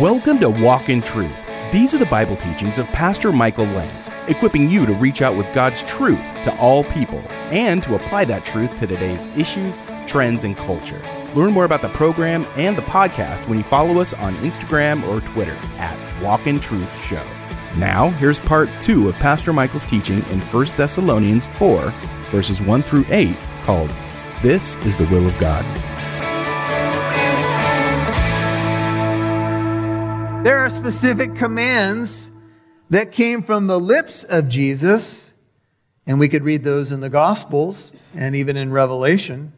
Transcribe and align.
Welcome 0.00 0.40
to 0.40 0.50
Walk 0.50 0.88
in 0.88 1.00
Truth. 1.00 1.38
These 1.70 1.94
are 1.94 1.98
the 1.98 2.06
Bible 2.06 2.34
teachings 2.34 2.80
of 2.80 2.86
Pastor 2.88 3.30
Michael 3.30 3.66
Lance, 3.66 4.10
equipping 4.26 4.68
you 4.68 4.84
to 4.86 4.92
reach 4.92 5.22
out 5.22 5.36
with 5.36 5.52
God's 5.52 5.84
truth 5.84 6.24
to 6.42 6.58
all 6.58 6.82
people 6.82 7.22
and 7.52 7.80
to 7.84 7.94
apply 7.94 8.24
that 8.24 8.44
truth 8.44 8.74
to 8.80 8.88
today's 8.88 9.24
issues, 9.36 9.78
trends, 10.08 10.42
and 10.42 10.56
culture. 10.56 11.00
Learn 11.36 11.52
more 11.52 11.64
about 11.64 11.80
the 11.80 11.90
program 11.90 12.44
and 12.56 12.76
the 12.76 12.82
podcast 12.82 13.46
when 13.46 13.56
you 13.56 13.62
follow 13.62 14.00
us 14.00 14.12
on 14.14 14.34
Instagram 14.38 15.06
or 15.06 15.20
Twitter 15.20 15.56
at 15.78 15.96
Walk 16.20 16.48
in 16.48 16.58
Truth 16.58 17.00
Show. 17.04 17.22
Now, 17.76 18.08
here's 18.10 18.40
part 18.40 18.68
two 18.80 19.08
of 19.08 19.14
Pastor 19.20 19.52
Michael's 19.52 19.86
teaching 19.86 20.18
in 20.30 20.40
1 20.40 20.66
Thessalonians 20.76 21.46
4, 21.46 21.90
verses 22.30 22.60
1 22.60 22.82
through 22.82 23.04
8, 23.10 23.36
called 23.62 23.94
This 24.42 24.74
is 24.78 24.96
the 24.96 25.06
Will 25.06 25.28
of 25.28 25.38
God. 25.38 25.64
There 30.44 30.58
are 30.58 30.68
specific 30.68 31.36
commands 31.36 32.30
that 32.90 33.12
came 33.12 33.44
from 33.44 33.66
the 33.66 33.80
lips 33.80 34.24
of 34.24 34.50
Jesus, 34.50 35.32
and 36.06 36.20
we 36.20 36.28
could 36.28 36.44
read 36.44 36.64
those 36.64 36.92
in 36.92 37.00
the 37.00 37.08
Gospels 37.08 37.94
and 38.14 38.36
even 38.36 38.58
in 38.58 38.70
Revelation. 38.70 39.54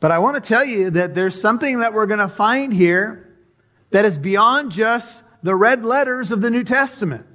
But 0.00 0.12
I 0.12 0.18
want 0.18 0.42
to 0.42 0.48
tell 0.48 0.64
you 0.64 0.88
that 0.92 1.14
there's 1.14 1.38
something 1.38 1.80
that 1.80 1.92
we're 1.92 2.06
going 2.06 2.20
to 2.20 2.28
find 2.28 2.72
here 2.72 3.36
that 3.90 4.06
is 4.06 4.16
beyond 4.16 4.72
just 4.72 5.22
the 5.42 5.54
red 5.54 5.84
letters 5.84 6.32
of 6.32 6.40
the 6.40 6.48
New 6.48 6.64
Testament. 6.64 7.26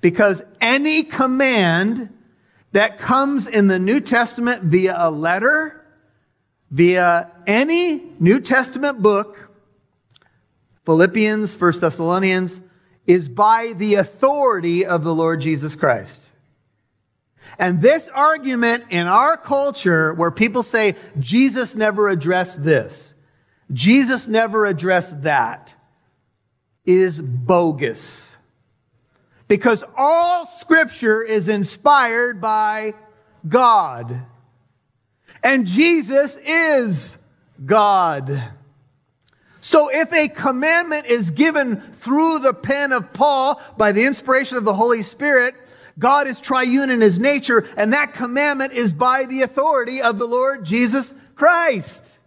Because 0.00 0.44
any 0.60 1.02
command 1.02 2.16
that 2.70 3.00
comes 3.00 3.48
in 3.48 3.66
the 3.66 3.80
New 3.80 3.98
Testament 3.98 4.62
via 4.62 4.94
a 4.96 5.10
letter, 5.10 5.84
via 6.70 7.32
any 7.48 8.12
New 8.20 8.38
Testament 8.38 9.02
book, 9.02 9.47
Philippians, 10.88 11.60
1 11.60 11.80
Thessalonians, 11.80 12.62
is 13.06 13.28
by 13.28 13.74
the 13.76 13.96
authority 13.96 14.86
of 14.86 15.04
the 15.04 15.14
Lord 15.14 15.42
Jesus 15.42 15.76
Christ. 15.76 16.30
And 17.58 17.82
this 17.82 18.08
argument 18.08 18.84
in 18.88 19.06
our 19.06 19.36
culture 19.36 20.14
where 20.14 20.30
people 20.30 20.62
say 20.62 20.96
Jesus 21.20 21.74
never 21.74 22.08
addressed 22.08 22.64
this, 22.64 23.12
Jesus 23.70 24.26
never 24.26 24.64
addressed 24.64 25.24
that, 25.24 25.74
is 26.86 27.20
bogus. 27.20 28.34
Because 29.46 29.84
all 29.94 30.46
scripture 30.46 31.22
is 31.22 31.50
inspired 31.50 32.40
by 32.40 32.94
God. 33.46 34.22
And 35.44 35.66
Jesus 35.66 36.36
is 36.36 37.18
God. 37.66 38.52
So 39.60 39.88
if 39.88 40.12
a 40.12 40.28
commandment 40.28 41.06
is 41.06 41.30
given 41.30 41.80
through 41.80 42.40
the 42.40 42.54
pen 42.54 42.92
of 42.92 43.12
Paul 43.12 43.60
by 43.76 43.92
the 43.92 44.04
inspiration 44.04 44.56
of 44.56 44.64
the 44.64 44.74
Holy 44.74 45.02
Spirit, 45.02 45.54
God 45.98 46.28
is 46.28 46.40
triune 46.40 46.90
in 46.90 47.00
his 47.00 47.18
nature, 47.18 47.66
and 47.76 47.92
that 47.92 48.12
commandment 48.12 48.72
is 48.72 48.92
by 48.92 49.26
the 49.26 49.42
authority 49.42 50.00
of 50.00 50.18
the 50.18 50.26
Lord 50.26 50.64
Jesus 50.64 51.12
Christ. 51.34 52.18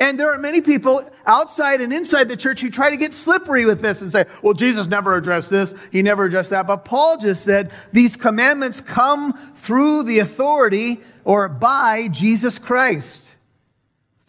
And 0.00 0.18
there 0.18 0.32
are 0.32 0.38
many 0.38 0.60
people 0.60 1.10
outside 1.26 1.80
and 1.80 1.92
inside 1.92 2.28
the 2.28 2.36
church 2.36 2.60
who 2.60 2.70
try 2.70 2.90
to 2.90 2.96
get 2.96 3.12
slippery 3.12 3.66
with 3.66 3.82
this 3.82 4.00
and 4.00 4.12
say, 4.12 4.26
well, 4.42 4.54
Jesus 4.54 4.86
never 4.86 5.16
addressed 5.16 5.50
this. 5.50 5.74
He 5.90 6.02
never 6.02 6.24
addressed 6.24 6.50
that. 6.50 6.68
But 6.68 6.84
Paul 6.84 7.18
just 7.18 7.42
said 7.42 7.72
these 7.92 8.14
commandments 8.16 8.80
come 8.80 9.32
through 9.56 10.04
the 10.04 10.20
authority 10.20 11.00
or 11.24 11.48
by 11.48 12.08
Jesus 12.08 12.60
Christ. 12.60 13.27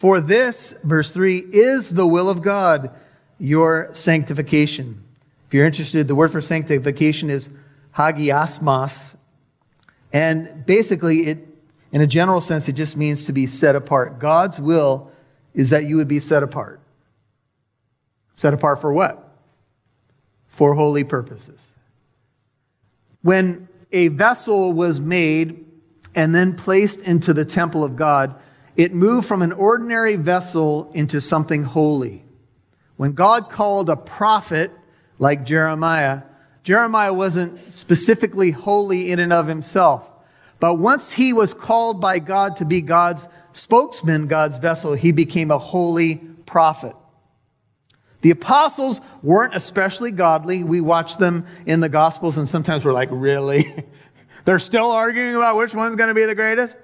For 0.00 0.18
this, 0.18 0.72
verse 0.82 1.10
3, 1.10 1.36
is 1.52 1.90
the 1.90 2.06
will 2.06 2.30
of 2.30 2.40
God, 2.40 2.90
your 3.38 3.90
sanctification. 3.92 5.04
If 5.46 5.52
you're 5.52 5.66
interested, 5.66 6.08
the 6.08 6.14
word 6.14 6.32
for 6.32 6.40
sanctification 6.40 7.28
is 7.28 7.50
hagiasmos. 7.94 9.14
And 10.10 10.64
basically, 10.64 11.26
it, 11.26 11.38
in 11.92 12.00
a 12.00 12.06
general 12.06 12.40
sense, 12.40 12.66
it 12.66 12.72
just 12.72 12.96
means 12.96 13.26
to 13.26 13.34
be 13.34 13.46
set 13.46 13.76
apart. 13.76 14.18
God's 14.18 14.58
will 14.58 15.12
is 15.52 15.68
that 15.68 15.84
you 15.84 15.96
would 15.96 16.08
be 16.08 16.18
set 16.18 16.42
apart. 16.42 16.80
Set 18.32 18.54
apart 18.54 18.80
for 18.80 18.94
what? 18.94 19.36
For 20.48 20.76
holy 20.76 21.04
purposes. 21.04 21.72
When 23.20 23.68
a 23.92 24.08
vessel 24.08 24.72
was 24.72 24.98
made 24.98 25.66
and 26.14 26.34
then 26.34 26.56
placed 26.56 27.00
into 27.00 27.34
the 27.34 27.44
temple 27.44 27.84
of 27.84 27.96
God, 27.96 28.40
it 28.76 28.94
moved 28.94 29.26
from 29.26 29.42
an 29.42 29.52
ordinary 29.52 30.16
vessel 30.16 30.90
into 30.94 31.20
something 31.20 31.64
holy. 31.64 32.24
When 32.96 33.12
God 33.12 33.50
called 33.50 33.88
a 33.88 33.96
prophet 33.96 34.70
like 35.18 35.44
Jeremiah, 35.44 36.22
Jeremiah 36.62 37.12
wasn't 37.12 37.74
specifically 37.74 38.50
holy 38.50 39.10
in 39.10 39.18
and 39.18 39.32
of 39.32 39.46
himself. 39.46 40.08
But 40.60 40.74
once 40.74 41.10
he 41.10 41.32
was 41.32 41.54
called 41.54 42.00
by 42.00 42.18
God 42.18 42.56
to 42.58 42.64
be 42.66 42.82
God's 42.82 43.26
spokesman, 43.52 44.26
God's 44.26 44.58
vessel, 44.58 44.92
he 44.92 45.12
became 45.12 45.50
a 45.50 45.58
holy 45.58 46.16
prophet. 46.44 46.94
The 48.20 48.30
apostles 48.30 49.00
weren't 49.22 49.54
especially 49.54 50.10
godly. 50.10 50.62
We 50.62 50.82
watch 50.82 51.16
them 51.16 51.46
in 51.64 51.80
the 51.80 51.88
gospels 51.88 52.36
and 52.36 52.46
sometimes 52.46 52.84
we're 52.84 52.92
like, 52.92 53.08
really? 53.10 53.64
They're 54.44 54.58
still 54.58 54.90
arguing 54.90 55.36
about 55.36 55.56
which 55.56 55.74
one's 55.74 55.96
going 55.96 56.08
to 56.08 56.14
be 56.14 56.26
the 56.26 56.34
greatest? 56.34 56.76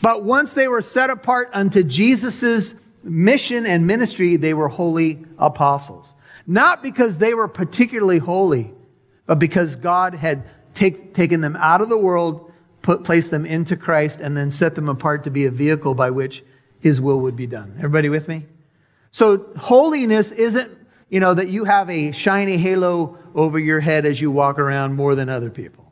But 0.00 0.22
once 0.22 0.52
they 0.52 0.68
were 0.68 0.82
set 0.82 1.10
apart 1.10 1.50
unto 1.52 1.82
Jesus' 1.82 2.74
mission 3.02 3.66
and 3.66 3.86
ministry, 3.86 4.36
they 4.36 4.54
were 4.54 4.68
holy 4.68 5.24
apostles. 5.38 6.14
Not 6.46 6.82
because 6.82 7.18
they 7.18 7.34
were 7.34 7.48
particularly 7.48 8.18
holy, 8.18 8.72
but 9.26 9.38
because 9.38 9.76
God 9.76 10.14
had 10.14 10.44
take, 10.74 11.14
taken 11.14 11.40
them 11.40 11.56
out 11.56 11.80
of 11.80 11.88
the 11.88 11.98
world, 11.98 12.52
put, 12.82 13.04
placed 13.04 13.30
them 13.30 13.44
into 13.44 13.76
Christ, 13.76 14.20
and 14.20 14.36
then 14.36 14.50
set 14.50 14.74
them 14.74 14.88
apart 14.88 15.24
to 15.24 15.30
be 15.30 15.44
a 15.44 15.50
vehicle 15.50 15.94
by 15.94 16.10
which 16.10 16.44
his 16.80 17.00
will 17.00 17.20
would 17.20 17.36
be 17.36 17.46
done. 17.46 17.74
Everybody 17.78 18.08
with 18.08 18.28
me? 18.28 18.46
So 19.10 19.52
holiness 19.56 20.30
isn't, 20.32 20.70
you 21.10 21.20
know, 21.20 21.34
that 21.34 21.48
you 21.48 21.64
have 21.64 21.90
a 21.90 22.12
shiny 22.12 22.56
halo 22.56 23.18
over 23.34 23.58
your 23.58 23.80
head 23.80 24.06
as 24.06 24.20
you 24.20 24.30
walk 24.30 24.58
around 24.58 24.94
more 24.94 25.14
than 25.14 25.28
other 25.28 25.50
people. 25.50 25.87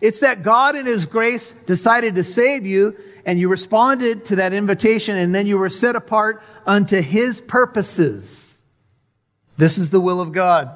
It's 0.00 0.20
that 0.20 0.42
God 0.42 0.76
in 0.76 0.86
His 0.86 1.06
grace 1.06 1.52
decided 1.66 2.14
to 2.16 2.24
save 2.24 2.66
you 2.66 2.96
and 3.24 3.38
you 3.38 3.48
responded 3.48 4.24
to 4.26 4.36
that 4.36 4.52
invitation 4.52 5.16
and 5.16 5.34
then 5.34 5.46
you 5.46 5.58
were 5.58 5.68
set 5.68 5.96
apart 5.96 6.42
unto 6.66 7.00
His 7.00 7.40
purposes. 7.40 8.58
This 9.56 9.78
is 9.78 9.90
the 9.90 10.00
will 10.00 10.20
of 10.20 10.32
God. 10.32 10.70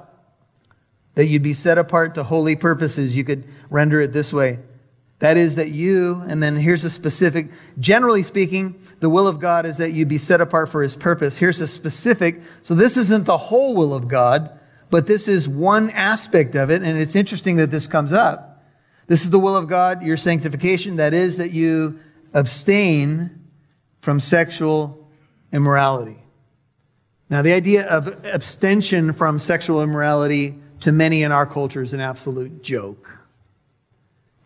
That 1.15 1.26
you'd 1.26 1.43
be 1.43 1.55
set 1.55 1.78
apart 1.78 2.15
to 2.15 2.25
holy 2.25 2.56
purposes. 2.56 3.16
You 3.16 3.25
could 3.25 3.44
render 3.71 4.00
it 4.00 4.12
this 4.12 4.32
way. 4.32 4.59
That 5.21 5.38
is 5.38 5.56
that 5.56 5.71
you, 5.71 6.22
and 6.28 6.43
then 6.43 6.56
here's 6.56 6.84
a 6.84 6.91
specific, 6.91 7.49
generally 7.81 8.22
speaking, 8.22 8.78
the 9.00 9.09
will 9.09 9.26
of 9.26 9.41
God 9.41 9.65
is 9.65 9.78
that 9.78 9.93
you 9.93 10.05
be 10.05 10.19
set 10.19 10.41
apart 10.41 10.69
for 10.69 10.82
his 10.82 10.94
purpose. 10.94 11.38
Here's 11.38 11.60
a 11.60 11.66
specific, 11.66 12.43
so 12.62 12.75
this 12.75 12.97
isn't 12.97 13.25
the 13.25 13.38
whole 13.38 13.75
will 13.75 13.94
of 13.94 14.09
God, 14.09 14.59
but 14.91 15.06
this 15.06 15.26
is 15.26 15.49
one 15.49 15.91
aspect 15.91 16.55
of 16.55 16.71
it, 16.71 16.82
and 16.82 16.99
it's 16.99 17.16
interesting 17.16 17.56
that 17.56 17.71
this 17.71 17.87
comes 17.87 18.12
up. 18.12 18.56
This 19.06 19.22
is 19.22 19.31
the 19.31 19.39
will 19.39 19.56
of 19.56 19.69
God, 19.69 20.03
your 20.03 20.17
sanctification. 20.17 20.97
That 20.97 21.15
is 21.15 21.37
that 21.37 21.53
you 21.53 22.00
abstain 22.34 23.47
from 24.00 24.21
sexual 24.21 25.09
immorality. 25.53 26.19
Now, 27.28 27.43
the 27.43 27.53
idea 27.53 27.87
of 27.87 28.25
abstention 28.25 29.12
from 29.12 29.39
sexual 29.39 29.83
immorality 29.83 30.55
to 30.81 30.93
many 30.93 31.22
in 31.22 31.33
our 31.33 31.47
culture 31.47 31.83
is 31.83 31.93
an 31.93 32.00
absolute 32.00 32.62
joke. 32.62 33.19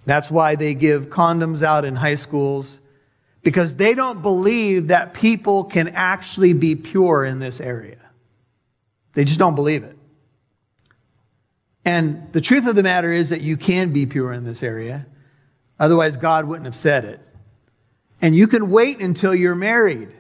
That's 0.07 0.31
why 0.31 0.57
they 0.57 0.75
give 0.75 1.09
condoms 1.09 1.63
out 1.63 1.85
in 1.85 1.97
high 1.97 2.15
schools 2.15 2.79
because 3.43 3.77
they 3.77 3.95
don't 3.95 4.23
believe 4.23 4.89
that 4.89 5.15
people 5.15 5.65
can 5.65 5.89
actually 5.89 6.53
be 6.53 6.75
pure 6.75 7.25
in 7.25 7.39
this 7.39 7.61
area. 7.61 7.99
They 9.15 9.25
just 9.25 9.39
don't 9.39 9.55
believe 9.55 9.83
it. 9.83 9.97
And 11.85 12.33
the 12.33 12.41
truth 12.41 12.67
of 12.67 12.77
the 12.77 12.83
matter 12.83 13.13
is 13.13 13.31
that 13.31 13.41
you 13.41 13.57
can 13.57 13.93
be 13.93 14.07
pure 14.07 14.33
in 14.33 14.45
this 14.45 14.63
area. 14.63 15.07
Otherwise, 15.79 16.17
God 16.17 16.45
wouldn't 16.45 16.67
have 16.67 16.75
said 16.75 17.05
it. 17.05 17.21
And 18.21 18.37
you 18.37 18.47
can 18.47 18.71
wait 18.71 19.01
until 19.01 19.35
you're 19.35 19.55
married. 19.55 20.11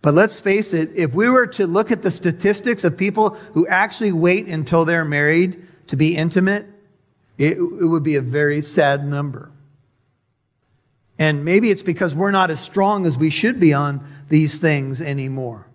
But 0.00 0.14
let's 0.14 0.40
face 0.40 0.72
it, 0.72 0.90
if 0.96 1.14
we 1.14 1.28
were 1.28 1.46
to 1.48 1.66
look 1.66 1.90
at 1.90 2.02
the 2.02 2.10
statistics 2.10 2.82
of 2.82 2.96
people 2.96 3.30
who 3.54 3.66
actually 3.68 4.12
wait 4.12 4.46
until 4.46 4.84
they're 4.84 5.04
married 5.04 5.64
to 5.88 5.96
be 5.96 6.16
intimate, 6.16 6.66
it, 7.38 7.58
it 7.58 7.86
would 7.86 8.02
be 8.02 8.16
a 8.16 8.22
very 8.22 8.62
sad 8.62 9.06
number. 9.06 9.52
And 11.18 11.44
maybe 11.44 11.70
it's 11.70 11.82
because 11.82 12.14
we're 12.14 12.32
not 12.32 12.50
as 12.50 12.58
strong 12.58 13.06
as 13.06 13.16
we 13.16 13.30
should 13.30 13.60
be 13.60 13.72
on 13.72 14.04
these 14.28 14.58
things 14.58 15.00
anymore. 15.00 15.68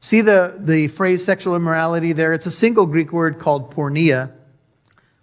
See 0.00 0.20
the, 0.20 0.54
the 0.58 0.88
phrase 0.88 1.24
sexual 1.24 1.56
immorality 1.56 2.12
there? 2.12 2.32
It's 2.32 2.46
a 2.46 2.50
single 2.50 2.86
Greek 2.86 3.12
word 3.12 3.38
called 3.38 3.74
porneia, 3.74 4.32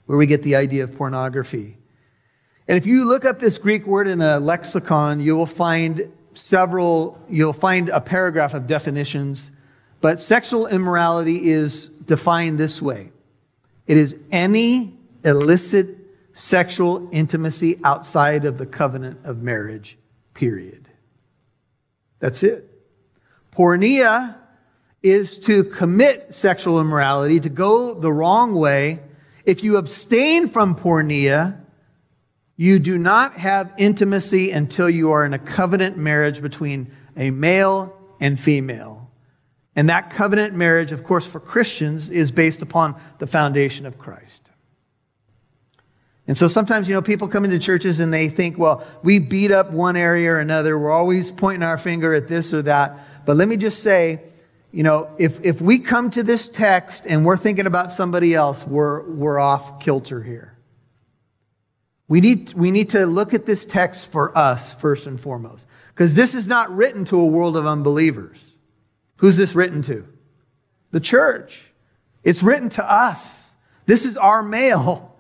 where 0.06 0.18
we 0.18 0.26
get 0.26 0.44
the 0.44 0.56
idea 0.56 0.84
of 0.84 0.96
pornography. 0.96 1.78
And 2.68 2.78
if 2.78 2.86
you 2.86 3.06
look 3.06 3.26
up 3.26 3.40
this 3.40 3.58
Greek 3.58 3.86
word 3.86 4.08
in 4.08 4.22
a 4.22 4.40
lexicon, 4.40 5.20
you 5.20 5.36
will 5.36 5.46
find 5.46 6.12
several, 6.34 7.22
you'll 7.30 7.54
find 7.54 7.90
a 7.90 8.02
paragraph 8.02 8.54
of 8.54 8.68
definitions, 8.68 9.52
but 10.02 10.20
sexual 10.20 10.68
immorality 10.68 11.50
is 11.50 11.86
defined 12.06 12.60
this 12.60 12.82
way 12.82 13.12
it 13.88 13.98
is 13.98 14.16
any 14.32 14.98
illicit 15.24 15.98
sexual 16.34 17.08
intimacy 17.12 17.80
outside 17.84 18.46
of 18.46 18.58
the 18.58 18.66
covenant 18.66 19.20
of 19.24 19.42
marriage, 19.42 19.98
period. 20.34 20.90
That's 22.20 22.44
it. 22.44 22.70
Porneia 23.52 24.36
is 25.06 25.38
to 25.38 25.64
commit 25.64 26.34
sexual 26.34 26.82
immorality, 26.82 27.40
to 27.40 27.50
go 27.50 27.94
the 27.94 28.12
wrong 28.12 28.56
way. 28.56 29.00
If 29.46 29.64
you 29.64 29.78
abstain 29.78 30.50
from 30.50 30.76
porneia, 30.76 31.62
you 32.58 32.80
do 32.80 32.98
not 32.98 33.38
have 33.38 33.72
intimacy 33.78 34.50
until 34.50 34.90
you 34.90 35.12
are 35.12 35.24
in 35.24 35.34
a 35.34 35.40
covenant 35.40 35.96
marriage 35.96 36.42
between 36.42 36.92
a 37.16 37.30
male 37.30 37.96
and 38.20 38.40
female. 38.40 39.12
And 39.76 39.90
that 39.90 40.10
covenant 40.10 40.56
marriage, 40.56 40.92
of 40.92 41.04
course, 41.04 41.28
for 41.28 41.40
Christians 41.40 42.10
is 42.10 42.32
based 42.32 42.64
upon 42.64 42.96
the 43.20 43.28
foundation 43.28 43.86
of 43.86 44.00
Christ. 44.00 44.50
And 46.28 46.36
so 46.36 46.48
sometimes, 46.48 46.90
you 46.90 46.96
know, 46.96 47.04
people 47.04 47.28
come 47.28 47.46
into 47.46 47.60
churches 47.60 48.00
and 48.00 48.12
they 48.12 48.30
think, 48.30 48.58
well, 48.58 48.84
we 49.04 49.20
beat 49.20 49.52
up 49.52 49.70
one 49.70 49.96
area 49.96 50.32
or 50.32 50.40
another. 50.40 50.80
We're 50.80 50.90
always 50.90 51.30
pointing 51.30 51.62
our 51.62 51.78
finger 51.78 52.16
at 52.16 52.28
this 52.28 52.56
or 52.56 52.64
that. 52.64 52.98
But 53.28 53.38
let 53.38 53.48
me 53.48 53.58
just 53.58 53.84
say, 53.84 54.24
you 54.76 54.84
know, 54.84 55.10
if, 55.18 55.40
if 55.46 55.62
we 55.62 55.80
come 55.80 56.10
to 56.12 56.22
this 56.22 56.50
text 56.50 57.06
and 57.06 57.26
we're 57.26 57.38
thinking 57.38 57.66
about 57.66 57.94
somebody 57.94 58.34
else, 58.34 58.68
we're, 58.68 59.10
we're 59.10 59.40
off 59.40 59.80
kilter 59.80 60.22
here. 60.22 60.58
We 62.10 62.20
need, 62.20 62.52
we 62.52 62.72
need 62.72 62.90
to 62.90 63.06
look 63.06 63.34
at 63.34 63.46
this 63.46 63.64
text 63.66 64.12
for 64.12 64.38
us 64.38 64.74
first 64.74 65.08
and 65.08 65.18
foremost. 65.18 65.66
Because 65.94 66.14
this 66.14 66.36
is 66.36 66.50
not 66.50 66.76
written 66.76 67.06
to 67.06 67.18
a 67.18 67.26
world 67.26 67.56
of 67.56 67.66
unbelievers. 67.66 68.52
Who's 69.16 69.38
this 69.38 69.56
written 69.56 69.82
to? 69.84 70.06
The 70.92 71.00
church. 71.00 71.72
It's 72.26 72.44
written 72.44 72.68
to 72.72 72.84
us. 72.84 73.56
This 73.86 74.06
is 74.06 74.18
our 74.18 74.44
mail. 74.44 75.16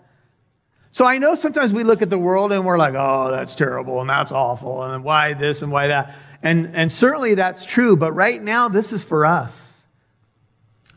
So 0.92 1.06
I 1.06 1.18
know 1.18 1.36
sometimes 1.36 1.72
we 1.72 1.86
look 1.86 2.02
at 2.02 2.10
the 2.10 2.20
world 2.20 2.52
and 2.52 2.66
we're 2.66 2.78
like, 2.78 2.94
oh, 2.94 3.32
that's 3.32 3.56
terrible 3.56 4.02
and 4.02 4.10
that's 4.10 4.34
awful 4.34 4.84
and 4.84 5.02
why 5.02 5.34
this 5.34 5.62
and 5.62 5.72
why 5.72 5.88
that. 5.88 6.14
And, 6.46 6.76
and 6.76 6.92
certainly 6.92 7.34
that's 7.34 7.66
true, 7.66 7.98
but 7.98 8.14
right 8.14 8.40
now 8.40 8.70
this 8.70 8.94
is 8.94 9.04
for 9.04 9.26
us. 9.26 9.82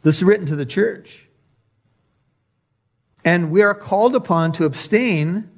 This 0.03 0.19
is 0.19 0.25
written 0.25 0.45
to 0.47 0.56
the 0.56 0.67
church. 0.67 1.27
And 3.25 3.50
we 3.50 3.62
are 3.62 3.75
called 3.75 4.15
upon 4.15 4.53
to 4.53 4.67
abstain 4.67 5.50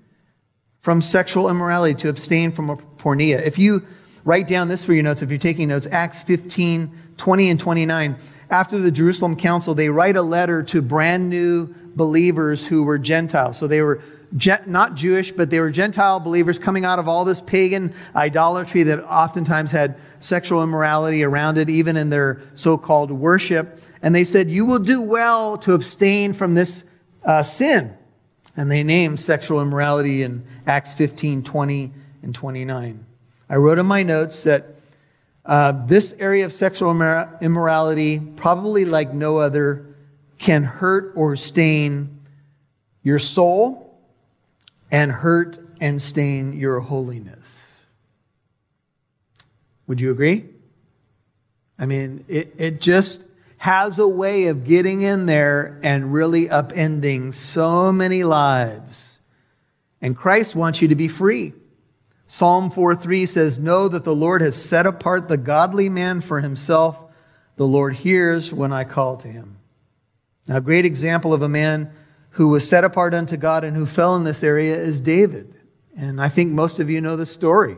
from 0.81 1.03
sexual 1.03 1.51
immorality, 1.51 1.95
to 2.03 2.09
abstain 2.09 2.53
from 2.53 2.69
porneia. 2.99 3.43
If 3.43 3.59
you 3.59 3.85
write 4.25 4.47
down 4.47 4.69
this 4.69 4.85
for 4.85 4.95
your 4.95 5.03
notes, 5.03 5.23
if 5.23 5.31
you're 5.31 5.39
taking 5.41 5.67
notes, 5.67 5.89
Acts 5.91 6.23
15, 6.23 6.97
20 7.17 7.51
and 7.51 7.59
29. 7.59 8.17
After 8.49 8.79
the 8.79 8.93
Jerusalem 8.93 9.35
Council, 9.35 9.75
they 9.75 9.89
write 9.89 10.15
a 10.15 10.23
letter 10.23 10.63
to 10.63 10.83
brand 10.83 11.29
new 11.29 11.75
believers 11.97 12.65
who 12.65 12.85
were 12.85 12.97
Gentiles. 12.97 13.59
So 13.59 13.67
they 13.67 13.83
were 13.83 14.01
not 14.33 14.95
Jewish, 14.95 15.33
but 15.33 15.51
they 15.51 15.59
were 15.59 15.71
Gentile 15.71 16.21
believers 16.21 16.59
coming 16.59 16.85
out 16.85 16.99
of 16.99 17.09
all 17.09 17.25
this 17.25 17.41
pagan 17.41 17.93
idolatry 18.15 18.85
that 18.85 19.03
oftentimes 19.05 19.73
had 19.73 19.99
sexual 20.21 20.63
immorality 20.63 21.25
around 21.25 21.59
it, 21.59 21.69
even 21.69 21.97
in 21.97 22.11
their 22.11 22.41
so-called 22.55 23.11
worship. 23.11 23.79
And 24.03 24.15
they 24.15 24.25
said, 24.25 24.49
you 24.51 24.65
will 24.65 24.79
do 24.79 25.01
well 25.01 25.59
to 25.59 25.75
abstain 25.75 26.33
from 26.33 26.55
this 26.55 26.85
uh, 27.25 27.43
sin. 27.43 27.97
And 28.57 28.71
they 28.71 28.85
named 28.85 29.19
sexual 29.19 29.61
immorality 29.61 30.23
in 30.23 30.45
Acts 30.67 30.93
15, 30.95 31.43
20, 31.43 31.93
and 32.23 32.35
29. 32.35 33.07
I 33.49 33.57
wrote 33.57 33.79
in 33.79 33.87
my 33.87 34.03
notes 34.03 34.45
that 34.45 34.77
uh, 35.45 35.87
this 35.87 36.15
area 36.19 36.45
of 36.45 36.53
sexual 36.53 36.91
immorality, 37.41 38.21
probably 38.21 38.85
like 38.85 39.13
no 39.13 39.39
other, 39.39 39.87
can 40.39 40.63
hurt 40.63 41.13
or 41.17 41.35
stain 41.37 42.19
your 43.03 43.19
soul 43.19 43.90
and 44.91 45.13
hurt 45.13 45.59
and 45.81 46.01
stain 46.01 46.53
your 46.53 46.81
holiness. 46.81 47.83
Would 49.87 50.01
you 50.01 50.11
agree? 50.11 50.47
I 51.79 51.87
mean, 51.87 52.25
it, 52.29 52.55
it 52.59 52.81
just 52.81 53.25
has 53.57 53.99
a 53.99 54.09
way 54.09 54.47
of 54.47 54.65
getting 54.65 55.03
in 55.03 55.27
there 55.27 55.81
and 55.83 56.13
really 56.13 56.47
upending 56.47 57.35
so 57.35 57.91
many 57.93 58.25
lives. 58.25 59.19
And 60.01 60.17
Christ 60.17 60.55
wants 60.55 60.81
you 60.81 60.89
to 60.89 60.95
be 60.95 61.09
free. 61.09 61.53
Psalm 62.27 62.71
4:3 62.71 63.27
says, 63.27 63.59
"Know 63.59 63.89
that 63.89 64.05
the 64.05 64.15
Lord 64.15 64.41
has 64.41 64.55
set 64.55 64.87
apart 64.87 65.29
the 65.29 65.37
godly 65.37 65.89
man 65.89 66.21
for 66.21 66.41
himself. 66.41 67.03
The 67.57 67.67
Lord 67.67 67.97
hears 67.97 68.53
when 68.53 68.73
I 68.73 68.85
call 68.85 69.17
to 69.17 69.29
him." 69.29 69.57
Now, 70.47 70.59
a 70.59 70.61
great 70.61 70.85
example 70.85 71.35
of 71.35 71.43
a 71.43 71.49
man 71.49 71.91
who 72.31 72.49
was 72.49 72.69
set 72.69 72.85
apart 72.85 73.15
unto 73.15 73.37
God 73.37 73.65
and 73.65 73.77
who 73.77 73.87
fell 73.87 74.17
in 74.17 74.25
this 74.25 74.43
area 74.43 74.77
is 74.77 75.01
David. 75.01 75.55
And 75.97 76.21
I 76.21 76.29
think 76.29 76.53
most 76.53 76.79
of 76.79 76.89
you 76.89 77.01
know 77.01 77.17
the 77.17 77.27
story. 77.27 77.77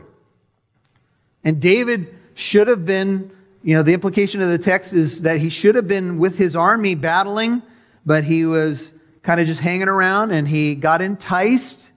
And 1.43 1.61
David 1.61 2.15
should 2.35 2.67
have 2.67 2.85
been 2.85 3.31
you 3.63 3.75
know, 3.75 3.81
the 3.81 3.93
implication 3.93 4.41
of 4.41 4.49
the 4.49 4.57
text 4.57 4.91
is 4.91 5.21
that 5.21 5.39
he 5.39 5.49
should 5.49 5.75
have 5.75 5.87
been 5.87 6.19
with 6.19 6.37
his 6.37 6.53
army 6.53 6.95
battling, 6.95 7.61
but 8.05 8.25
he 8.25 8.45
was 8.45 8.93
kind 9.21 9.39
of 9.39 9.47
just 9.47 9.61
hanging 9.61 9.87
around 9.87 10.31
and 10.31 10.49
he 10.49 10.75
got 10.75 11.01
enticed 11.01 11.89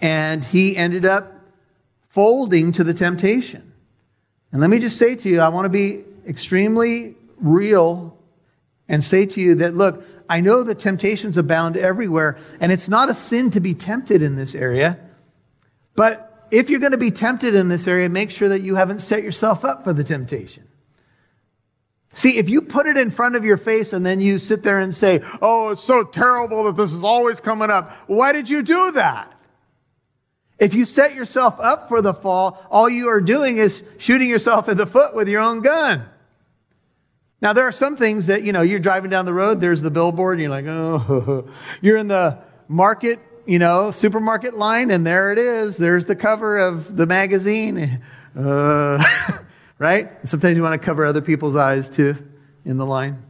and 0.00 0.42
he 0.42 0.74
ended 0.74 1.04
up 1.04 1.30
folding 2.08 2.72
to 2.72 2.84
the 2.84 2.94
temptation. 2.94 3.72
And 4.50 4.62
let 4.62 4.70
me 4.70 4.78
just 4.78 4.96
say 4.96 5.14
to 5.14 5.28
you, 5.28 5.40
I 5.40 5.48
want 5.48 5.66
to 5.66 5.68
be 5.68 6.04
extremely 6.26 7.16
real 7.36 8.16
and 8.88 9.04
say 9.04 9.26
to 9.26 9.40
you 9.40 9.56
that, 9.56 9.74
look, 9.74 10.04
I 10.32 10.40
know 10.40 10.62
that 10.62 10.78
temptations 10.78 11.36
abound 11.36 11.76
everywhere, 11.76 12.38
and 12.58 12.72
it's 12.72 12.88
not 12.88 13.10
a 13.10 13.14
sin 13.14 13.50
to 13.50 13.60
be 13.60 13.74
tempted 13.74 14.22
in 14.22 14.34
this 14.34 14.54
area, 14.54 14.98
but 15.94 16.46
if 16.50 16.70
you're 16.70 16.80
going 16.80 16.92
to 16.92 16.98
be 16.98 17.10
tempted 17.10 17.54
in 17.54 17.68
this 17.68 17.86
area, 17.86 18.08
make 18.08 18.30
sure 18.30 18.48
that 18.48 18.62
you 18.62 18.76
haven't 18.76 19.00
set 19.00 19.22
yourself 19.22 19.62
up 19.62 19.84
for 19.84 19.92
the 19.92 20.02
temptation. 20.02 20.66
See, 22.14 22.38
if 22.38 22.48
you 22.48 22.62
put 22.62 22.86
it 22.86 22.96
in 22.96 23.10
front 23.10 23.36
of 23.36 23.44
your 23.44 23.58
face 23.58 23.92
and 23.92 24.06
then 24.06 24.22
you 24.22 24.38
sit 24.38 24.62
there 24.62 24.78
and 24.78 24.94
say, 24.94 25.20
Oh, 25.42 25.72
it's 25.72 25.84
so 25.84 26.02
terrible 26.02 26.64
that 26.64 26.76
this 26.76 26.94
is 26.94 27.04
always 27.04 27.38
coming 27.38 27.68
up. 27.68 27.90
Why 28.06 28.32
did 28.32 28.48
you 28.48 28.62
do 28.62 28.92
that? 28.92 29.38
If 30.58 30.72
you 30.72 30.86
set 30.86 31.14
yourself 31.14 31.60
up 31.60 31.88
for 31.88 32.00
the 32.00 32.14
fall, 32.14 32.58
all 32.70 32.88
you 32.88 33.08
are 33.08 33.20
doing 33.20 33.58
is 33.58 33.82
shooting 33.98 34.30
yourself 34.30 34.70
in 34.70 34.78
the 34.78 34.86
foot 34.86 35.14
with 35.14 35.28
your 35.28 35.42
own 35.42 35.60
gun. 35.60 36.08
Now, 37.42 37.52
there 37.52 37.66
are 37.66 37.72
some 37.72 37.96
things 37.96 38.28
that, 38.28 38.42
you 38.44 38.52
know, 38.52 38.62
you're 38.62 38.80
driving 38.80 39.10
down 39.10 39.26
the 39.26 39.34
road, 39.34 39.60
there's 39.60 39.82
the 39.82 39.90
billboard, 39.90 40.38
and 40.38 40.42
you're 40.42 40.50
like, 40.50 40.66
oh, 40.66 41.48
you're 41.82 41.98
in 41.98 42.08
the 42.08 42.38
market 42.68 43.18
you 43.46 43.58
know, 43.58 43.90
supermarket 43.90 44.54
line, 44.54 44.90
and 44.90 45.06
there 45.06 45.32
it 45.32 45.38
is. 45.38 45.76
There's 45.76 46.06
the 46.06 46.16
cover 46.16 46.58
of 46.58 46.96
the 46.96 47.06
magazine. 47.06 48.02
Uh, 48.34 49.04
right? 49.78 50.26
Sometimes 50.26 50.56
you 50.56 50.62
want 50.62 50.80
to 50.80 50.82
cover 50.82 51.04
other 51.04 51.20
people's 51.20 51.54
eyes 51.54 51.90
too 51.90 52.16
in 52.64 52.78
the 52.78 52.86
line. 52.86 53.22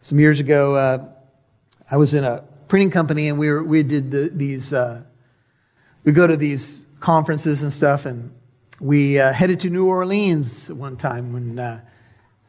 Some 0.00 0.18
years 0.18 0.40
ago, 0.40 0.74
uh, 0.74 1.06
I 1.88 1.96
was 1.96 2.12
in 2.12 2.24
a 2.24 2.42
printing 2.66 2.90
company, 2.90 3.28
and 3.28 3.38
we 3.38 3.48
were, 3.48 3.62
we 3.62 3.84
did 3.84 4.10
the, 4.10 4.28
these. 4.28 4.72
Uh, 4.72 5.04
we 6.02 6.10
go 6.10 6.26
to 6.26 6.36
these 6.36 6.84
conferences 6.98 7.62
and 7.62 7.72
stuff, 7.72 8.06
and 8.06 8.34
we 8.80 9.20
uh, 9.20 9.32
headed 9.32 9.60
to 9.60 9.70
New 9.70 9.86
Orleans 9.86 10.68
one 10.68 10.96
time 10.96 11.32
when 11.32 11.60
uh, 11.60 11.82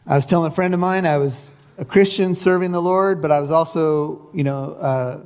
I 0.08 0.16
was 0.16 0.26
telling 0.26 0.52
a 0.52 0.56
friend 0.56 0.74
of 0.74 0.80
mine 0.80 1.06
I 1.06 1.18
was 1.18 1.52
a 1.78 1.86
Christian 1.86 2.34
serving 2.36 2.72
the 2.72 2.82
Lord, 2.82 3.22
but 3.22 3.32
I 3.32 3.40
was 3.40 3.52
also, 3.52 4.30
you 4.34 4.44
know 4.44 4.74
uh, 4.74 5.20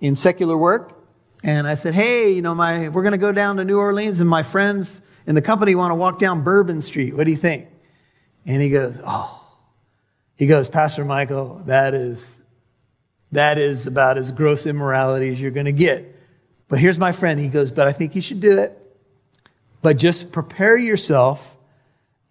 in 0.00 0.16
secular 0.16 0.56
work. 0.56 0.92
And 1.44 1.66
I 1.66 1.74
said, 1.74 1.94
hey, 1.94 2.32
you 2.32 2.42
know, 2.42 2.54
my, 2.54 2.88
we're 2.88 3.02
going 3.02 3.12
to 3.12 3.18
go 3.18 3.32
down 3.32 3.56
to 3.56 3.64
New 3.64 3.78
Orleans 3.78 4.20
and 4.20 4.28
my 4.28 4.42
friends 4.42 5.00
in 5.26 5.34
the 5.34 5.42
company 5.42 5.74
want 5.74 5.92
to 5.92 5.94
walk 5.94 6.18
down 6.18 6.42
Bourbon 6.42 6.82
Street. 6.82 7.14
What 7.14 7.24
do 7.24 7.30
you 7.30 7.36
think? 7.36 7.68
And 8.46 8.60
he 8.60 8.68
goes, 8.68 8.98
oh, 9.04 9.44
he 10.34 10.46
goes, 10.46 10.68
Pastor 10.68 11.04
Michael, 11.04 11.62
that 11.66 11.94
is, 11.94 12.42
that 13.32 13.58
is 13.58 13.86
about 13.86 14.18
as 14.18 14.32
gross 14.32 14.66
immorality 14.66 15.28
as 15.28 15.40
you're 15.40 15.50
going 15.50 15.66
to 15.66 15.72
get. 15.72 16.14
But 16.68 16.78
here's 16.78 16.98
my 16.98 17.12
friend. 17.12 17.38
He 17.38 17.48
goes, 17.48 17.70
but 17.70 17.86
I 17.86 17.92
think 17.92 18.14
you 18.14 18.22
should 18.22 18.40
do 18.40 18.58
it. 18.58 18.76
But 19.82 19.98
just 19.98 20.32
prepare 20.32 20.76
yourself 20.76 21.56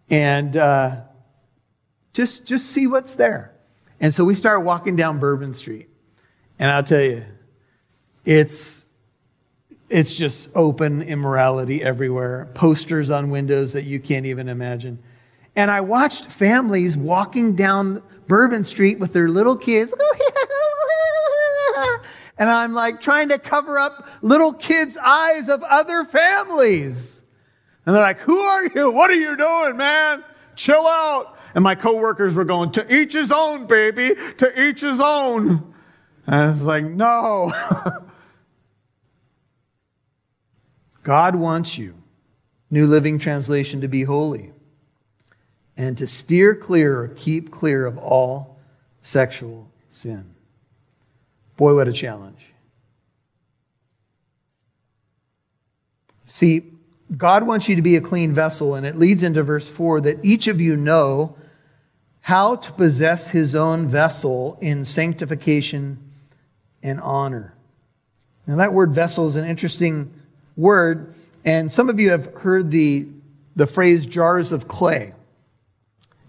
and 0.10 0.58
uh, 0.58 1.02
just, 2.16 2.46
just 2.46 2.68
see 2.68 2.88
what's 2.88 3.16
there. 3.16 3.54
And 4.00 4.14
so 4.14 4.24
we 4.24 4.36
start 4.36 4.64
walking 4.64 4.96
down 4.96 5.20
Bourbon 5.20 5.54
Street. 5.54 5.90
And 6.58 6.72
I'll 6.72 6.82
tell 6.82 7.02
you, 7.02 7.26
it's, 8.24 8.86
it's 9.90 10.14
just 10.14 10.50
open 10.56 11.02
immorality 11.02 11.84
everywhere, 11.84 12.50
posters 12.54 13.12
on 13.12 13.32
windows 13.32 13.74
that 13.74 13.84
you 13.84 14.00
can't 14.00 14.26
even 14.26 14.48
imagine. 14.48 15.04
And 15.58 15.70
I 15.70 15.82
watched 15.82 16.28
families 16.28 16.96
walking 16.96 17.54
down 17.58 18.02
Bourbon 18.28 18.64
Street 18.64 18.98
with 18.98 19.12
their 19.12 19.28
little 19.28 19.58
kids. 19.58 19.94
and 22.38 22.50
I'm 22.50 22.74
like 22.74 23.02
trying 23.02 23.28
to 23.30 23.40
cover 23.40 23.78
up 23.78 24.08
little 24.22 24.54
kids' 24.54 24.96
eyes 24.96 25.50
of 25.50 25.64
other 25.64 26.06
families 26.06 27.24
And 27.86 27.94
they're 27.94 28.02
like, 28.02 28.20
Who 28.20 28.40
are 28.40 28.68
you? 28.68 28.90
What 28.90 29.10
are 29.10 29.16
you 29.16 29.36
doing, 29.36 29.76
man? 29.76 30.24
Chill 30.56 30.88
out. 30.88 31.35
And 31.56 31.64
my 31.64 31.74
coworkers 31.74 32.36
were 32.36 32.44
going, 32.44 32.72
To 32.74 32.94
each 32.94 33.14
his 33.14 33.32
own, 33.32 33.66
baby. 33.66 34.14
To 34.38 34.62
each 34.62 34.82
his 34.82 35.00
own. 35.00 35.74
And 36.28 36.36
I 36.36 36.52
was 36.52 36.62
like, 36.62 36.84
No. 36.84 37.54
God 41.04 41.36
wants 41.36 41.78
you, 41.78 41.96
New 42.70 42.86
Living 42.88 43.20
Translation, 43.20 43.82
to 43.82 43.88
be 43.88 44.04
holy 44.04 44.52
and 45.78 45.98
to 45.98 46.08
steer 46.08 46.56
clear 46.56 47.00
or 47.00 47.08
keep 47.10 47.52
clear 47.52 47.86
of 47.86 47.98
all 47.98 48.58
sexual 49.02 49.70
sin. 49.90 50.34
Boy, 51.58 51.76
what 51.76 51.88
a 51.88 51.94
challenge. 51.94 52.40
See, 56.26 56.64
God 57.16 57.46
wants 57.46 57.70
you 57.70 57.76
to 57.76 57.82
be 57.82 57.96
a 57.96 58.02
clean 58.02 58.34
vessel, 58.34 58.74
and 58.74 58.86
it 58.86 58.98
leads 58.98 59.22
into 59.22 59.44
verse 59.44 59.70
4 59.70 60.02
that 60.02 60.26
each 60.26 60.48
of 60.48 60.60
you 60.60 60.76
know 60.76 61.38
how 62.26 62.56
to 62.56 62.72
possess 62.72 63.30
his 63.30 63.54
own 63.54 63.88
vessel 63.88 64.58
in 64.60 64.84
sanctification 64.84 65.96
and 66.82 67.00
honor. 67.02 67.54
Now, 68.48 68.56
that 68.56 68.74
word 68.74 68.94
vessel 68.94 69.28
is 69.28 69.36
an 69.36 69.46
interesting 69.46 70.12
word, 70.58 71.14
and 71.46 71.72
some 71.72 71.88
of 71.88 72.00
you 72.00 72.10
have 72.10 72.34
heard 72.38 72.72
the, 72.72 73.06
the 73.56 73.68
phrase 73.68 74.08
jars 74.08 74.52
of 74.52 74.68
clay. 74.68 75.14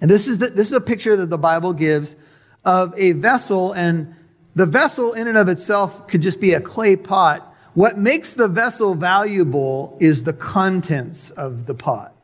And 0.02 0.10
this 0.10 0.28
is, 0.28 0.36
the, 0.36 0.48
this 0.48 0.66
is 0.66 0.74
a 0.74 0.82
picture 0.82 1.16
that 1.16 1.30
the 1.30 1.38
Bible 1.38 1.72
gives 1.72 2.14
of 2.62 2.92
a 2.98 3.12
vessel, 3.12 3.72
and 3.72 4.14
the 4.54 4.66
vessel 4.66 5.14
in 5.14 5.28
and 5.28 5.38
of 5.38 5.48
itself 5.48 6.06
could 6.08 6.20
just 6.20 6.42
be 6.42 6.52
a 6.52 6.60
clay 6.60 6.96
pot. 6.96 7.54
What 7.72 7.96
makes 7.96 8.34
the 8.34 8.48
vessel 8.48 8.94
valuable 8.94 9.96
is 9.98 10.24
the 10.24 10.34
contents 10.34 11.30
of 11.30 11.64
the 11.64 11.74
pot. 11.74 12.14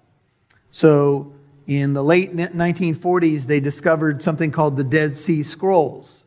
So, 0.73 1.32
in 1.67 1.93
the 1.93 2.03
late 2.03 2.35
1940s, 2.35 3.45
they 3.45 3.61
discovered 3.61 4.23
something 4.23 4.51
called 4.51 4.77
the 4.77 4.85
Dead 4.85 5.17
Sea 5.17 5.43
Scrolls. 5.43 6.25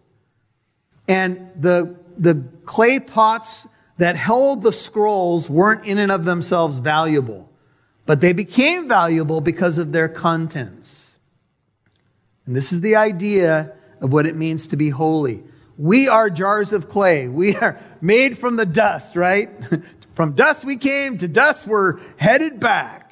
And 1.08 1.52
the, 1.56 1.96
the 2.18 2.44
clay 2.66 3.00
pots 3.00 3.68
that 3.98 4.16
held 4.16 4.64
the 4.64 4.72
scrolls 4.72 5.50
weren't 5.50 5.86
in 5.86 5.98
and 5.98 6.12
of 6.12 6.26
themselves 6.26 6.80
valuable, 6.80 7.50
but 8.06 8.22
they 8.22 8.34
became 8.34 8.88
valuable 8.88 9.42
because 9.42 9.78
of 9.78 9.92
their 9.92 10.10
contents. 10.10 11.18
And 12.46 12.56
this 12.56 12.72
is 12.72 12.82
the 12.82 12.96
idea 12.96 13.74
of 14.02 14.12
what 14.12 14.26
it 14.26 14.36
means 14.36 14.68
to 14.68 14.76
be 14.76 14.90
holy. 14.90 15.44
We 15.78 16.08
are 16.08 16.30
jars 16.30 16.74
of 16.74 16.90
clay. 16.90 17.28
We 17.28 17.56
are 17.56 17.80
made 18.02 18.38
from 18.38 18.56
the 18.56 18.66
dust, 18.66 19.16
right? 19.16 19.50
from 20.16 20.34
dust 20.34 20.64
we 20.64 20.78
came, 20.78 21.18
to 21.18 21.28
dust 21.28 21.68
we're 21.68 22.00
headed 22.18 22.60
back, 22.60 23.05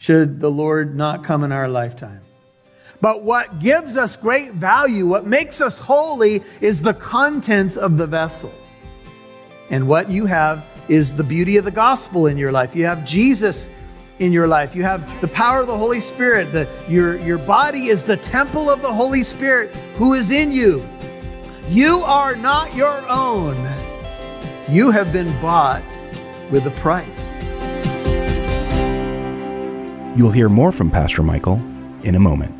should 0.00 0.40
the 0.40 0.50
Lord 0.50 0.96
not 0.96 1.22
come 1.22 1.44
in 1.44 1.52
our 1.52 1.68
lifetime. 1.68 2.22
But 3.02 3.22
what 3.22 3.60
gives 3.60 3.98
us 3.98 4.16
great 4.16 4.52
value, 4.52 5.06
what 5.06 5.26
makes 5.26 5.60
us 5.60 5.76
holy, 5.76 6.42
is 6.62 6.80
the 6.80 6.94
contents 6.94 7.76
of 7.76 7.98
the 7.98 8.06
vessel. 8.06 8.52
And 9.68 9.86
what 9.86 10.10
you 10.10 10.24
have 10.24 10.64
is 10.88 11.14
the 11.14 11.22
beauty 11.22 11.58
of 11.58 11.66
the 11.66 11.70
gospel 11.70 12.26
in 12.26 12.38
your 12.38 12.50
life. 12.50 12.74
You 12.74 12.86
have 12.86 13.04
Jesus 13.04 13.68
in 14.18 14.32
your 14.32 14.48
life. 14.48 14.74
You 14.74 14.84
have 14.84 15.20
the 15.20 15.28
power 15.28 15.60
of 15.60 15.66
the 15.66 15.76
Holy 15.76 16.00
Spirit. 16.00 16.50
The, 16.50 16.66
your, 16.88 17.18
your 17.18 17.38
body 17.38 17.88
is 17.88 18.02
the 18.02 18.16
temple 18.16 18.70
of 18.70 18.80
the 18.80 18.92
Holy 18.92 19.22
Spirit 19.22 19.70
who 19.96 20.14
is 20.14 20.30
in 20.30 20.50
you. 20.50 20.82
You 21.68 21.98
are 22.04 22.34
not 22.36 22.74
your 22.74 23.06
own. 23.06 23.54
You 24.66 24.90
have 24.92 25.12
been 25.12 25.30
bought 25.42 25.82
with 26.50 26.66
a 26.66 26.70
price. 26.80 27.29
You'll 30.16 30.32
hear 30.32 30.48
more 30.48 30.72
from 30.72 30.90
Pastor 30.90 31.22
Michael 31.22 31.56
in 32.02 32.14
a 32.14 32.20
moment. 32.20 32.56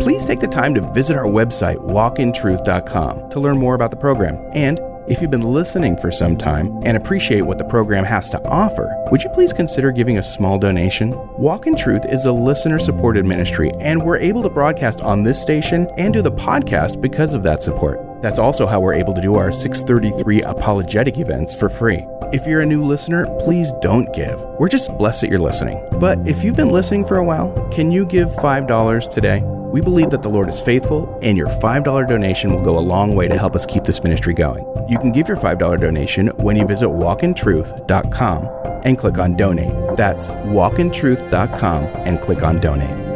Please 0.00 0.24
take 0.24 0.40
the 0.40 0.48
time 0.48 0.74
to 0.74 0.80
visit 0.92 1.16
our 1.16 1.26
website, 1.26 1.76
walkintruth.com, 1.76 3.30
to 3.30 3.40
learn 3.40 3.58
more 3.58 3.74
about 3.74 3.90
the 3.90 3.96
program 3.96 4.36
and 4.54 4.78
if 5.08 5.22
you've 5.22 5.30
been 5.30 5.40
listening 5.40 5.96
for 5.96 6.10
some 6.10 6.36
time 6.36 6.68
and 6.84 6.94
appreciate 6.94 7.40
what 7.40 7.56
the 7.56 7.64
program 7.64 8.04
has 8.04 8.28
to 8.28 8.44
offer, 8.44 8.94
would 9.10 9.22
you 9.22 9.30
please 9.30 9.54
consider 9.54 9.90
giving 9.90 10.18
a 10.18 10.22
small 10.22 10.58
donation? 10.58 11.12
Walk 11.38 11.66
in 11.66 11.74
Truth 11.76 12.04
is 12.04 12.26
a 12.26 12.32
listener 12.32 12.78
supported 12.78 13.24
ministry, 13.24 13.70
and 13.80 14.02
we're 14.02 14.18
able 14.18 14.42
to 14.42 14.50
broadcast 14.50 15.00
on 15.00 15.22
this 15.22 15.40
station 15.40 15.88
and 15.96 16.12
do 16.12 16.20
the 16.20 16.30
podcast 16.30 17.00
because 17.00 17.32
of 17.32 17.42
that 17.44 17.62
support. 17.62 18.07
That's 18.20 18.38
also 18.38 18.66
how 18.66 18.80
we're 18.80 18.94
able 18.94 19.14
to 19.14 19.20
do 19.20 19.36
our 19.36 19.52
633 19.52 20.42
apologetic 20.42 21.18
events 21.18 21.54
for 21.54 21.68
free. 21.68 22.04
If 22.32 22.46
you're 22.46 22.60
a 22.60 22.66
new 22.66 22.82
listener, 22.82 23.26
please 23.40 23.72
don't 23.80 24.12
give. 24.14 24.44
We're 24.58 24.68
just 24.68 24.96
blessed 24.98 25.22
that 25.22 25.30
you're 25.30 25.38
listening. 25.38 25.82
But 25.98 26.26
if 26.26 26.44
you've 26.44 26.56
been 26.56 26.70
listening 26.70 27.06
for 27.06 27.16
a 27.16 27.24
while, 27.24 27.52
can 27.70 27.90
you 27.90 28.04
give 28.04 28.28
$5 28.28 29.12
today? 29.12 29.42
We 29.72 29.80
believe 29.80 30.10
that 30.10 30.22
the 30.22 30.30
Lord 30.30 30.48
is 30.48 30.60
faithful, 30.60 31.18
and 31.22 31.36
your 31.36 31.48
$5 31.48 32.08
donation 32.08 32.52
will 32.52 32.62
go 32.62 32.78
a 32.78 32.80
long 32.80 33.14
way 33.14 33.28
to 33.28 33.38
help 33.38 33.54
us 33.54 33.66
keep 33.66 33.84
this 33.84 34.02
ministry 34.02 34.34
going. 34.34 34.66
You 34.88 34.98
can 34.98 35.12
give 35.12 35.28
your 35.28 35.36
$5 35.36 35.80
donation 35.80 36.28
when 36.36 36.56
you 36.56 36.66
visit 36.66 36.88
walkintruth.com 36.88 38.48
and 38.84 38.98
click 38.98 39.18
on 39.18 39.36
donate. 39.36 39.96
That's 39.96 40.28
walkintruth.com 40.28 41.84
and 41.84 42.20
click 42.20 42.42
on 42.42 42.60
donate. 42.60 43.07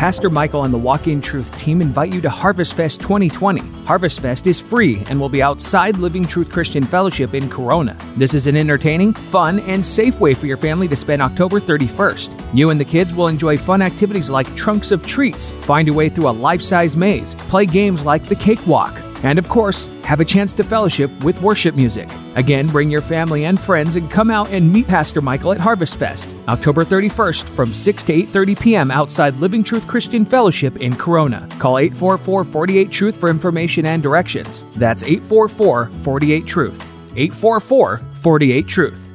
Pastor 0.00 0.30
Michael 0.30 0.64
and 0.64 0.72
the 0.72 0.78
Walk 0.78 1.08
in 1.08 1.20
Truth 1.20 1.58
team 1.58 1.82
invite 1.82 2.10
you 2.10 2.22
to 2.22 2.30
Harvest 2.30 2.72
Fest 2.72 3.02
2020. 3.02 3.60
Harvest 3.84 4.20
Fest 4.20 4.46
is 4.46 4.58
free 4.58 5.02
and 5.10 5.20
will 5.20 5.28
be 5.28 5.42
outside 5.42 5.98
Living 5.98 6.26
Truth 6.26 6.50
Christian 6.50 6.82
Fellowship 6.82 7.34
in 7.34 7.50
Corona. 7.50 7.94
This 8.16 8.32
is 8.32 8.46
an 8.46 8.56
entertaining, 8.56 9.12
fun, 9.12 9.58
and 9.60 9.84
safe 9.84 10.18
way 10.18 10.32
for 10.32 10.46
your 10.46 10.56
family 10.56 10.88
to 10.88 10.96
spend 10.96 11.20
October 11.20 11.60
31st. 11.60 12.56
You 12.56 12.70
and 12.70 12.80
the 12.80 12.84
kids 12.86 13.12
will 13.12 13.28
enjoy 13.28 13.58
fun 13.58 13.82
activities 13.82 14.30
like 14.30 14.56
trunks 14.56 14.90
of 14.90 15.06
treats, 15.06 15.52
find 15.52 15.86
your 15.86 15.96
way 15.96 16.08
through 16.08 16.30
a 16.30 16.38
life 16.48 16.62
size 16.62 16.96
maze, 16.96 17.34
play 17.50 17.66
games 17.66 18.02
like 18.02 18.22
the 18.22 18.36
cakewalk, 18.36 18.94
and 19.22 19.38
of 19.38 19.48
course, 19.48 19.88
have 20.04 20.20
a 20.20 20.24
chance 20.24 20.52
to 20.54 20.64
fellowship 20.64 21.10
with 21.24 21.40
worship 21.42 21.74
music. 21.74 22.08
Again, 22.36 22.68
bring 22.68 22.90
your 22.90 23.00
family 23.00 23.44
and 23.44 23.60
friends 23.60 23.96
and 23.96 24.10
come 24.10 24.30
out 24.30 24.50
and 24.50 24.72
meet 24.72 24.86
Pastor 24.86 25.20
Michael 25.20 25.52
at 25.52 25.60
Harvest 25.60 25.98
Fest, 25.98 26.30
October 26.48 26.84
31st 26.84 27.42
from 27.42 27.74
6 27.74 28.04
to 28.04 28.12
8:30 28.12 28.60
p.m. 28.60 28.90
outside 28.90 29.36
Living 29.36 29.64
Truth 29.64 29.86
Christian 29.86 30.24
Fellowship 30.24 30.76
in 30.76 30.96
Corona. 30.96 31.48
Call 31.58 31.74
844-48-TRUTH 31.74 33.16
for 33.16 33.28
information 33.28 33.86
and 33.86 34.02
directions. 34.02 34.64
That's 34.76 35.02
844-48-TRUTH. 35.04 36.86
844-48-TRUTH. 37.14 39.09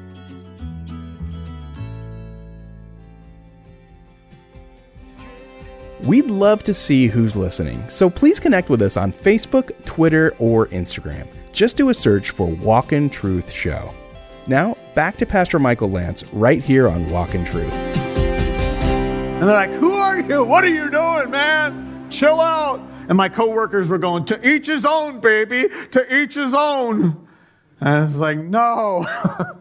We'd 6.03 6.25
love 6.25 6.61
to 6.63 6.73
see 6.73 7.07
who's 7.07 7.37
listening, 7.37 7.81
so 7.89 8.09
please 8.09 8.37
connect 8.37 8.69
with 8.69 8.81
us 8.81 8.97
on 8.97 9.13
Facebook, 9.13 9.71
Twitter, 9.85 10.35
or 10.39 10.67
Instagram. 10.67 11.25
Just 11.53 11.77
do 11.77 11.87
a 11.87 11.93
search 11.93 12.31
for 12.31 12.47
Walk 12.47 12.91
in 12.91 13.09
Truth 13.09 13.49
Show. 13.49 13.93
Now, 14.45 14.75
back 14.93 15.15
to 15.17 15.25
Pastor 15.25 15.57
Michael 15.57 15.89
Lance 15.89 16.25
right 16.33 16.61
here 16.61 16.89
on 16.89 17.09
Walk 17.09 17.33
in 17.33 17.45
Truth. 17.45 17.73
And 17.73 19.43
they're 19.43 19.53
like, 19.53 19.71
Who 19.71 19.93
are 19.93 20.19
you? 20.19 20.43
What 20.43 20.65
are 20.65 20.69
you 20.69 20.91
doing, 20.91 21.29
man? 21.29 22.07
Chill 22.09 22.41
out. 22.41 22.81
And 23.07 23.15
my 23.17 23.29
coworkers 23.29 23.87
were 23.87 23.97
going, 23.97 24.25
To 24.25 24.47
each 24.47 24.67
his 24.67 24.85
own, 24.85 25.21
baby. 25.21 25.69
To 25.91 26.15
each 26.15 26.35
his 26.35 26.53
own. 26.53 27.25
And 27.79 27.89
I 27.89 28.05
was 28.05 28.17
like, 28.17 28.37
No. 28.37 29.07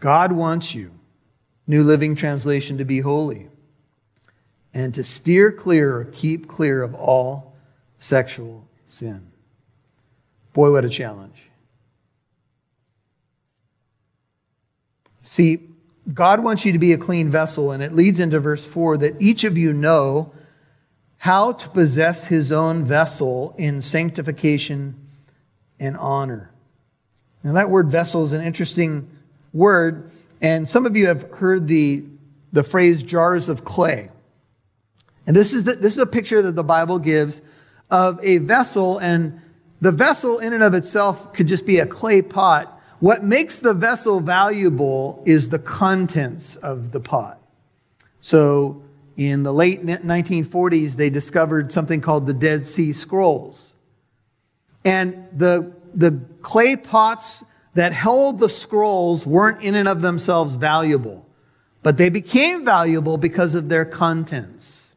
God 0.00 0.32
wants 0.32 0.74
you 0.74 0.97
New 1.68 1.84
Living 1.84 2.16
Translation, 2.16 2.78
to 2.78 2.84
be 2.84 3.00
holy 3.00 3.48
and 4.74 4.94
to 4.94 5.04
steer 5.04 5.52
clear 5.52 5.96
or 5.98 6.04
keep 6.06 6.48
clear 6.48 6.82
of 6.82 6.94
all 6.94 7.54
sexual 7.96 8.66
sin. 8.86 9.30
Boy, 10.52 10.72
what 10.72 10.84
a 10.84 10.88
challenge. 10.88 11.36
See, 15.22 15.60
God 16.12 16.42
wants 16.42 16.64
you 16.64 16.72
to 16.72 16.78
be 16.78 16.92
a 16.92 16.98
clean 16.98 17.30
vessel, 17.30 17.70
and 17.70 17.82
it 17.82 17.92
leads 17.92 18.18
into 18.18 18.40
verse 18.40 18.64
4 18.64 18.96
that 18.98 19.20
each 19.20 19.44
of 19.44 19.58
you 19.58 19.72
know 19.72 20.32
how 21.18 21.52
to 21.52 21.68
possess 21.68 22.26
his 22.26 22.50
own 22.50 22.84
vessel 22.84 23.54
in 23.58 23.82
sanctification 23.82 24.94
and 25.78 25.96
honor. 25.96 26.50
Now, 27.42 27.52
that 27.52 27.70
word 27.70 27.88
vessel 27.88 28.24
is 28.24 28.32
an 28.32 28.42
interesting 28.42 29.10
word 29.52 30.10
and 30.40 30.68
some 30.68 30.86
of 30.86 30.96
you 30.96 31.06
have 31.06 31.30
heard 31.32 31.68
the, 31.68 32.04
the 32.52 32.62
phrase 32.62 33.02
jars 33.02 33.48
of 33.48 33.64
clay. 33.64 34.10
And 35.26 35.36
this 35.36 35.52
is, 35.52 35.64
the, 35.64 35.74
this 35.74 35.94
is 35.94 35.98
a 35.98 36.06
picture 36.06 36.40
that 36.42 36.54
the 36.54 36.64
Bible 36.64 36.98
gives 36.98 37.40
of 37.90 38.22
a 38.22 38.38
vessel, 38.38 38.98
and 38.98 39.40
the 39.80 39.92
vessel 39.92 40.38
in 40.38 40.52
and 40.52 40.62
of 40.62 40.74
itself 40.74 41.32
could 41.32 41.46
just 41.46 41.66
be 41.66 41.78
a 41.78 41.86
clay 41.86 42.22
pot. 42.22 42.80
What 43.00 43.24
makes 43.24 43.58
the 43.58 43.74
vessel 43.74 44.20
valuable 44.20 45.22
is 45.26 45.48
the 45.48 45.58
contents 45.58 46.56
of 46.56 46.92
the 46.92 47.00
pot. 47.00 47.40
So, 48.20 48.82
in 49.16 49.42
the 49.42 49.52
late 49.52 49.84
1940s, 49.84 50.94
they 50.94 51.10
discovered 51.10 51.72
something 51.72 52.00
called 52.00 52.26
the 52.26 52.32
Dead 52.32 52.68
Sea 52.68 52.92
Scrolls. 52.92 53.72
And 54.84 55.26
the, 55.32 55.72
the 55.92 56.20
clay 56.40 56.76
pots 56.76 57.42
that 57.78 57.92
held 57.92 58.40
the 58.40 58.48
scrolls 58.48 59.24
weren't 59.24 59.62
in 59.62 59.76
and 59.76 59.86
of 59.86 60.02
themselves 60.02 60.56
valuable, 60.56 61.24
but 61.84 61.96
they 61.96 62.08
became 62.08 62.64
valuable 62.64 63.16
because 63.16 63.54
of 63.54 63.68
their 63.68 63.84
contents. 63.84 64.96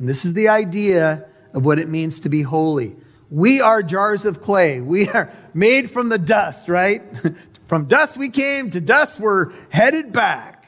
And 0.00 0.08
this 0.08 0.24
is 0.24 0.32
the 0.32 0.48
idea 0.48 1.26
of 1.52 1.64
what 1.64 1.78
it 1.78 1.88
means 1.88 2.18
to 2.18 2.28
be 2.28 2.42
holy. 2.42 2.96
We 3.30 3.60
are 3.60 3.84
jars 3.84 4.24
of 4.24 4.40
clay. 4.40 4.80
We 4.80 5.08
are 5.08 5.32
made 5.54 5.92
from 5.92 6.08
the 6.08 6.18
dust, 6.18 6.68
right? 6.68 7.02
from 7.68 7.84
dust 7.84 8.16
we 8.16 8.30
came, 8.30 8.72
to 8.72 8.80
dust 8.80 9.20
we're 9.20 9.52
headed 9.68 10.12
back, 10.12 10.66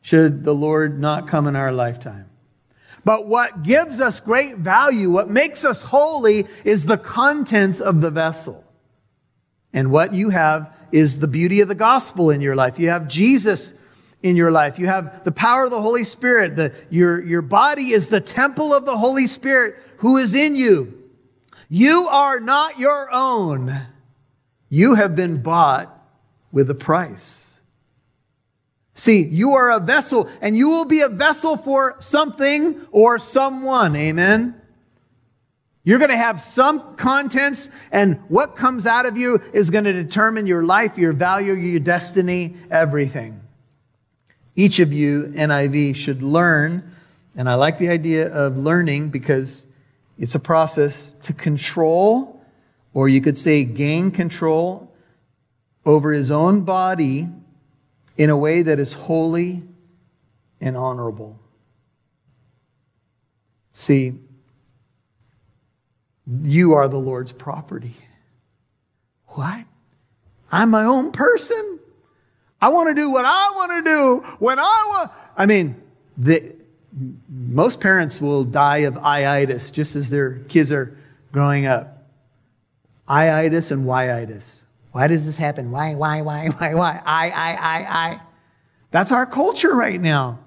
should 0.00 0.42
the 0.42 0.54
Lord 0.56 0.98
not 0.98 1.28
come 1.28 1.46
in 1.46 1.54
our 1.54 1.70
lifetime. 1.70 2.28
But 3.04 3.28
what 3.28 3.62
gives 3.62 4.00
us 4.00 4.18
great 4.18 4.56
value, 4.56 5.08
what 5.08 5.30
makes 5.30 5.64
us 5.64 5.82
holy, 5.82 6.48
is 6.64 6.86
the 6.86 6.98
contents 6.98 7.80
of 7.80 8.00
the 8.00 8.10
vessel. 8.10 8.64
And 9.72 9.90
what 9.90 10.14
you 10.14 10.30
have 10.30 10.76
is 10.92 11.20
the 11.20 11.28
beauty 11.28 11.60
of 11.60 11.68
the 11.68 11.74
gospel 11.74 12.30
in 12.30 12.40
your 12.40 12.56
life. 12.56 12.78
You 12.78 12.90
have 12.90 13.08
Jesus 13.08 13.72
in 14.22 14.36
your 14.36 14.50
life. 14.50 14.78
You 14.78 14.86
have 14.86 15.24
the 15.24 15.32
power 15.32 15.64
of 15.64 15.70
the 15.70 15.80
Holy 15.80 16.04
Spirit. 16.04 16.56
The, 16.56 16.74
your, 16.90 17.22
your 17.22 17.42
body 17.42 17.90
is 17.90 18.08
the 18.08 18.20
temple 18.20 18.74
of 18.74 18.84
the 18.84 18.96
Holy 18.96 19.26
Spirit 19.26 19.76
who 19.98 20.16
is 20.16 20.34
in 20.34 20.56
you. 20.56 21.00
You 21.68 22.08
are 22.08 22.40
not 22.40 22.78
your 22.78 23.08
own. 23.12 23.72
You 24.68 24.94
have 24.94 25.14
been 25.14 25.42
bought 25.42 25.96
with 26.52 26.68
a 26.68 26.74
price. 26.74 27.54
See, 28.94 29.22
you 29.22 29.54
are 29.54 29.70
a 29.70 29.80
vessel 29.80 30.28
and 30.40 30.56
you 30.56 30.68
will 30.68 30.84
be 30.84 31.00
a 31.00 31.08
vessel 31.08 31.56
for 31.56 31.96
something 32.00 32.80
or 32.90 33.18
someone. 33.18 33.96
Amen. 33.96 34.59
You're 35.82 35.98
going 35.98 36.10
to 36.10 36.16
have 36.16 36.42
some 36.42 36.96
contents, 36.96 37.70
and 37.90 38.20
what 38.28 38.54
comes 38.54 38.86
out 38.86 39.06
of 39.06 39.16
you 39.16 39.40
is 39.52 39.70
going 39.70 39.84
to 39.84 39.92
determine 39.92 40.46
your 40.46 40.62
life, 40.62 40.98
your 40.98 41.12
value, 41.12 41.54
your 41.54 41.80
destiny, 41.80 42.56
everything. 42.70 43.40
Each 44.54 44.78
of 44.78 44.92
you, 44.92 45.32
NIV, 45.34 45.96
should 45.96 46.22
learn, 46.22 46.94
and 47.34 47.48
I 47.48 47.54
like 47.54 47.78
the 47.78 47.88
idea 47.88 48.30
of 48.32 48.58
learning 48.58 49.08
because 49.08 49.64
it's 50.18 50.34
a 50.34 50.40
process 50.40 51.12
to 51.22 51.32
control, 51.32 52.44
or 52.92 53.08
you 53.08 53.22
could 53.22 53.38
say 53.38 53.64
gain 53.64 54.10
control 54.10 54.94
over 55.86 56.12
his 56.12 56.30
own 56.30 56.60
body 56.60 57.26
in 58.18 58.28
a 58.28 58.36
way 58.36 58.60
that 58.60 58.78
is 58.78 58.92
holy 58.92 59.62
and 60.60 60.76
honorable. 60.76 61.40
See, 63.72 64.18
you 66.42 66.74
are 66.74 66.88
the 66.88 66.98
Lord's 66.98 67.32
property. 67.32 67.96
What? 69.26 69.64
I'm 70.52 70.70
my 70.70 70.84
own 70.84 71.12
person. 71.12 71.78
I 72.60 72.68
want 72.68 72.88
to 72.88 72.94
do 72.94 73.10
what 73.10 73.24
I 73.24 73.50
want 73.50 73.72
to 73.72 73.90
do 73.90 74.16
when 74.38 74.58
I 74.58 74.62
want. 74.62 75.10
I 75.36 75.46
mean, 75.46 75.80
the, 76.18 76.54
most 77.28 77.80
parents 77.80 78.20
will 78.20 78.44
die 78.44 78.78
of 78.78 78.94
iitis 78.94 79.72
just 79.72 79.96
as 79.96 80.10
their 80.10 80.38
kids 80.48 80.72
are 80.72 80.96
growing 81.32 81.66
up. 81.66 82.04
Iitis 83.08 83.70
and 83.70 83.86
whyitis. 83.86 84.62
Why 84.92 85.06
does 85.06 85.24
this 85.24 85.36
happen? 85.36 85.70
Why, 85.70 85.94
why, 85.94 86.22
why, 86.22 86.48
why, 86.48 86.74
why? 86.74 87.02
I, 87.04 87.30
I, 87.30 87.52
I, 87.52 88.08
I. 88.08 88.20
That's 88.90 89.12
our 89.12 89.26
culture 89.26 89.74
right 89.74 90.00
now. 90.00 90.40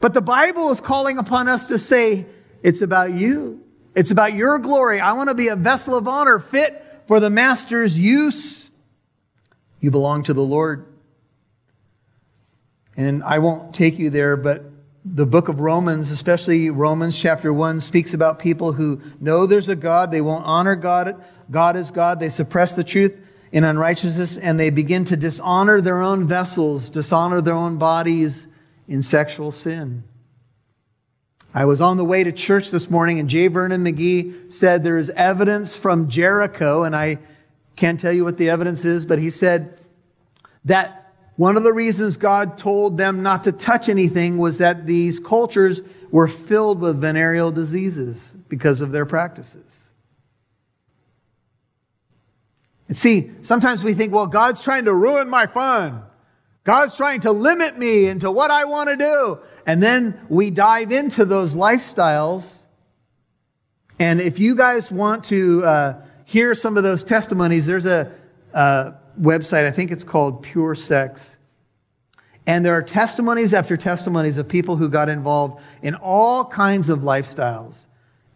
But 0.00 0.14
the 0.14 0.20
Bible 0.20 0.70
is 0.70 0.80
calling 0.80 1.18
upon 1.18 1.48
us 1.48 1.66
to 1.66 1.78
say, 1.78 2.26
it's 2.62 2.82
about 2.82 3.12
you. 3.12 3.63
It's 3.94 4.10
about 4.10 4.34
your 4.34 4.58
glory. 4.58 5.00
I 5.00 5.12
want 5.12 5.28
to 5.28 5.34
be 5.34 5.48
a 5.48 5.56
vessel 5.56 5.96
of 5.96 6.08
honor 6.08 6.38
fit 6.38 6.82
for 7.06 7.20
the 7.20 7.30
master's 7.30 7.98
use. 7.98 8.70
You 9.80 9.90
belong 9.90 10.24
to 10.24 10.34
the 10.34 10.42
Lord. 10.42 10.86
And 12.96 13.22
I 13.22 13.38
won't 13.38 13.74
take 13.74 13.98
you 13.98 14.10
there, 14.10 14.36
but 14.36 14.64
the 15.04 15.26
book 15.26 15.48
of 15.48 15.60
Romans, 15.60 16.10
especially 16.10 16.70
Romans 16.70 17.18
chapter 17.18 17.52
1, 17.52 17.80
speaks 17.80 18.14
about 18.14 18.38
people 18.38 18.72
who 18.72 19.00
know 19.20 19.46
there's 19.46 19.68
a 19.68 19.76
God. 19.76 20.10
They 20.10 20.20
won't 20.20 20.46
honor 20.46 20.76
God. 20.76 21.22
God 21.50 21.76
is 21.76 21.90
God. 21.90 22.20
They 22.20 22.30
suppress 22.30 22.72
the 22.72 22.84
truth 22.84 23.20
in 23.52 23.64
unrighteousness 23.64 24.38
and 24.38 24.58
they 24.58 24.70
begin 24.70 25.04
to 25.04 25.16
dishonor 25.16 25.80
their 25.80 26.00
own 26.00 26.26
vessels, 26.26 26.88
dishonor 26.88 27.40
their 27.40 27.54
own 27.54 27.76
bodies 27.76 28.48
in 28.88 29.02
sexual 29.02 29.52
sin. 29.52 30.04
I 31.54 31.66
was 31.66 31.80
on 31.80 31.96
the 31.96 32.04
way 32.04 32.24
to 32.24 32.32
church 32.32 32.72
this 32.72 32.90
morning 32.90 33.20
and 33.20 33.30
J. 33.30 33.46
Vernon 33.46 33.84
McGee 33.84 34.52
said 34.52 34.82
there 34.82 34.98
is 34.98 35.08
evidence 35.10 35.76
from 35.76 36.08
Jericho, 36.08 36.82
and 36.82 36.96
I 36.96 37.18
can't 37.76 38.00
tell 38.00 38.12
you 38.12 38.24
what 38.24 38.38
the 38.38 38.50
evidence 38.50 38.84
is, 38.84 39.06
but 39.06 39.20
he 39.20 39.30
said 39.30 39.78
that 40.64 41.12
one 41.36 41.56
of 41.56 41.62
the 41.62 41.72
reasons 41.72 42.16
God 42.16 42.58
told 42.58 42.96
them 42.96 43.22
not 43.22 43.44
to 43.44 43.52
touch 43.52 43.88
anything 43.88 44.38
was 44.38 44.58
that 44.58 44.86
these 44.86 45.20
cultures 45.20 45.80
were 46.10 46.28
filled 46.28 46.80
with 46.80 47.00
venereal 47.00 47.52
diseases 47.52 48.34
because 48.48 48.80
of 48.80 48.90
their 48.90 49.06
practices. 49.06 49.84
And 52.88 52.98
see, 52.98 53.30
sometimes 53.42 53.82
we 53.82 53.94
think, 53.94 54.12
well, 54.12 54.26
God's 54.26 54.62
trying 54.62 54.86
to 54.86 54.94
ruin 54.94 55.28
my 55.28 55.46
fun. 55.46 56.02
God's 56.64 56.96
trying 56.96 57.20
to 57.20 57.32
limit 57.32 57.78
me 57.78 58.06
into 58.06 58.30
what 58.30 58.50
I 58.50 58.64
want 58.64 58.90
to 58.90 58.96
do. 58.96 59.38
And 59.66 59.82
then 59.82 60.20
we 60.28 60.50
dive 60.50 60.92
into 60.92 61.24
those 61.24 61.54
lifestyles. 61.54 62.60
And 63.98 64.20
if 64.20 64.38
you 64.38 64.54
guys 64.54 64.92
want 64.92 65.24
to 65.24 65.64
uh, 65.64 66.02
hear 66.24 66.54
some 66.54 66.76
of 66.76 66.82
those 66.82 67.04
testimonies, 67.04 67.66
there's 67.66 67.86
a, 67.86 68.12
a 68.52 68.94
website, 69.20 69.66
I 69.66 69.70
think 69.70 69.90
it's 69.90 70.04
called 70.04 70.42
Pure 70.42 70.74
Sex. 70.74 71.36
And 72.46 72.64
there 72.64 72.74
are 72.74 72.82
testimonies 72.82 73.54
after 73.54 73.76
testimonies 73.76 74.36
of 74.36 74.48
people 74.48 74.76
who 74.76 74.88
got 74.88 75.08
involved 75.08 75.62
in 75.82 75.94
all 75.94 76.44
kinds 76.44 76.90
of 76.90 77.00
lifestyles 77.00 77.86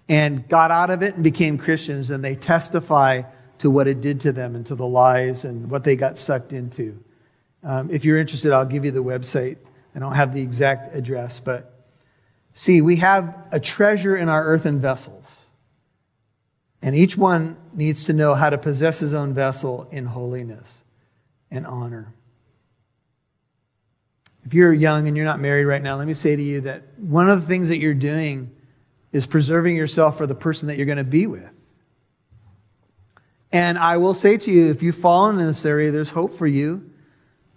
and 0.09 0.49
got 0.49 0.71
out 0.71 0.89
of 0.91 1.03
it 1.03 1.15
and 1.15 1.23
became 1.23 1.59
Christians, 1.59 2.09
and 2.09 2.25
they 2.25 2.35
testify 2.35 3.23
to 3.59 3.71
what 3.71 3.87
it 3.87 4.01
did 4.01 4.21
to 4.21 4.33
them 4.33 4.57
and 4.57 4.65
to 4.65 4.75
the 4.75 4.87
lies 4.87 5.45
and 5.45 5.71
what 5.71 5.85
they 5.85 5.97
got 5.97 6.17
sucked 6.17 6.55
into. 6.55 7.03
Um, 7.63 7.91
if 7.91 8.05
you're 8.05 8.17
interested, 8.17 8.53
I'll 8.53 8.65
give 8.65 8.85
you 8.85 8.91
the 8.91 9.03
website. 9.03 9.59
I 9.99 10.01
don't 10.01 10.15
have 10.15 10.33
the 10.33 10.43
exact 10.43 10.95
address, 10.95 11.41
but 11.41 11.75
see, 12.55 12.81
we 12.81 12.97
have 12.97 13.35
a 13.51 13.59
treasure 13.59 14.17
in 14.17 14.29
our 14.29 14.45
earthen 14.45 14.81
vessels. 14.81 15.47
And 16.81 16.95
each 16.95 17.17
one 17.17 17.57
needs 17.73 18.05
to 18.05 18.13
know 18.13 18.37
how 18.37 18.49
to 18.49 18.59
possess 18.59 19.01
his 19.01 19.13
own 19.13 19.35
vessel 19.35 19.89
in 19.91 20.07
holiness 20.07 20.85
and 21.51 21.67
honor. 21.67 22.15
If 24.47 24.55
you're 24.55 24.73
young 24.73 25.09
and 25.09 25.17
you're 25.17 25.27
not 25.27 25.41
married 25.41 25.65
right 25.65 25.83
now, 25.83 25.97
let 25.97 26.07
me 26.07 26.15
say 26.15 26.37
to 26.37 26.43
you 26.43 26.61
that 26.61 26.85
one 26.97 27.29
of 27.29 27.41
the 27.41 27.47
things 27.49 27.67
that 27.67 27.79
you're 27.79 27.93
doing 27.93 28.55
is 29.11 29.27
preserving 29.27 29.75
yourself 29.75 30.17
for 30.17 30.29
the 30.29 30.37
person 30.37 30.69
that 30.69 30.77
you're 30.77 30.87
going 30.87 30.99
to 30.99 31.03
be 31.03 31.27
with. 31.27 31.51
And 33.51 33.77
I 33.77 33.97
will 33.97 34.15
say 34.15 34.37
to 34.37 34.53
you, 34.53 34.71
if 34.71 34.81
you've 34.81 34.95
fallen 34.95 35.41
in 35.41 35.47
this 35.49 35.67
area, 35.67 35.91
there's 35.91 36.11
hope 36.11 36.35
for 36.35 36.47
you 36.47 36.89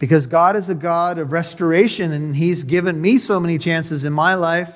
because 0.01 0.25
God 0.25 0.55
is 0.55 0.67
a 0.67 0.73
God 0.73 1.19
of 1.19 1.31
restoration 1.31 2.11
and 2.11 2.35
He's 2.35 2.63
given 2.63 2.99
me 2.99 3.19
so 3.19 3.39
many 3.39 3.59
chances 3.59 4.03
in 4.03 4.11
my 4.11 4.33
life, 4.33 4.75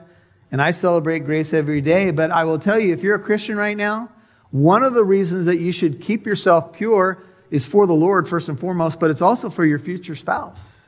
and 0.51 0.61
I 0.61 0.69
celebrate 0.69 1.25
grace 1.25 1.51
every 1.51 1.81
day. 1.81 2.11
But 2.11 2.29
I 2.29 2.43
will 2.43 2.59
tell 2.59 2.79
you, 2.79 2.93
if 2.93 3.01
you're 3.01 3.15
a 3.15 3.19
Christian 3.19 3.57
right 3.57 3.75
now, 3.75 4.11
one 4.51 4.83
of 4.83 4.93
the 4.93 5.03
reasons 5.03 5.47
that 5.47 5.57
you 5.57 5.71
should 5.71 5.99
keep 5.99 6.27
yourself 6.27 6.73
pure 6.73 7.23
is 7.49 7.65
for 7.65 7.87
the 7.87 7.93
Lord, 7.95 8.27
first 8.27 8.49
and 8.49 8.59
foremost, 8.59 8.99
but 8.99 9.09
it's 9.09 9.21
also 9.21 9.49
for 9.49 9.65
your 9.65 9.79
future 9.79 10.15
spouse. 10.15 10.79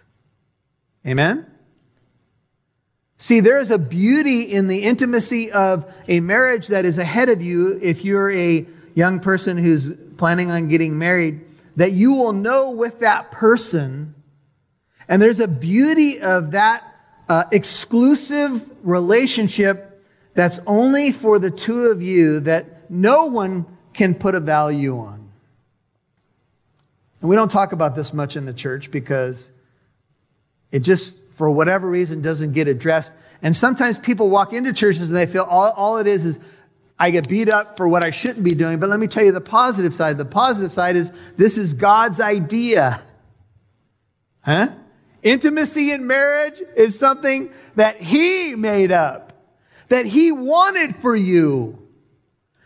Amen? 1.04 1.48
See, 3.18 3.40
there 3.40 3.60
is 3.60 3.72
a 3.72 3.80
beauty 3.80 4.44
in 4.44 4.68
the 4.68 4.84
intimacy 4.84 5.52
of 5.52 5.92
a 6.08 6.20
marriage 6.20 6.68
that 6.68 6.86
is 6.86 7.00
ahead 7.00 7.30
of 7.30 7.42
you 7.42 7.80
if 7.82 8.06
you're 8.06 8.32
a 8.32 8.68
young 8.94 9.20
person 9.20 9.58
who's 9.58 9.92
planning 10.18 10.52
on 10.52 10.68
getting 10.68 11.00
married, 11.00 11.42
that 11.76 11.94
you 11.94 12.14
will 12.14 12.34
know 12.34 12.70
with 12.70 13.00
that 13.00 13.32
person 13.32 14.14
and 15.08 15.22
there's 15.22 15.40
a 15.40 15.48
beauty 15.48 16.20
of 16.22 16.52
that 16.52 16.84
uh, 17.30 17.46
exclusive 17.52 18.70
relationship 18.84 20.04
that's 20.34 20.60
only 20.68 21.12
for 21.12 21.40
the 21.40 21.52
two 21.52 21.86
of 21.86 22.02
you 22.02 22.40
that 22.42 22.90
no 22.90 23.26
one 23.26 23.66
can 23.94 24.14
put 24.14 24.36
a 24.36 24.40
value 24.40 24.98
on. 24.98 25.30
And 27.22 27.30
we 27.30 27.36
don't 27.36 27.50
talk 27.50 27.72
about 27.72 27.96
this 27.96 28.14
much 28.14 28.36
in 28.36 28.46
the 28.46 28.54
church 28.54 28.92
because 28.92 29.50
it 30.72 30.80
just, 30.80 31.18
for 31.34 31.50
whatever 31.50 31.90
reason, 31.90 32.22
doesn't 32.22 32.54
get 32.54 32.68
addressed. 32.68 33.12
And 33.42 33.56
sometimes 33.56 33.98
people 33.98 34.30
walk 34.30 34.54
into 34.54 34.74
churches 34.74 35.10
and 35.10 35.18
they 35.18 35.26
feel 35.26 35.44
all, 35.44 35.72
all 35.72 35.98
it 35.98 36.08
is 36.08 36.26
is, 36.26 36.40
I 37.00 37.12
get 37.12 37.30
beat 37.30 37.50
up 37.50 37.78
for 37.78 37.88
what 37.88 38.04
I 38.04 38.10
shouldn't 38.10 38.44
be 38.44 38.52
doing. 38.52 38.80
But 38.80 38.90
let 38.90 39.00
me 39.00 39.08
tell 39.08 39.24
you 39.24 39.32
the 39.32 39.42
positive 39.42 39.94
side. 39.94 40.18
The 40.18 40.26
positive 40.26 40.74
side 40.74 40.96
is 40.96 41.12
this 41.36 41.58
is 41.58 41.74
God's 41.74 42.20
idea. 42.20 43.02
Huh? 44.42 44.70
Intimacy 45.24 45.92
in 45.92 46.08
marriage 46.08 46.62
is 46.76 46.98
something 46.98 47.52
that 47.76 48.02
He 48.02 48.56
made 48.56 48.92
up, 48.92 49.34
that 49.90 50.06
He 50.06 50.32
wanted 50.32 50.96
for 50.98 51.16
you, 51.16 51.78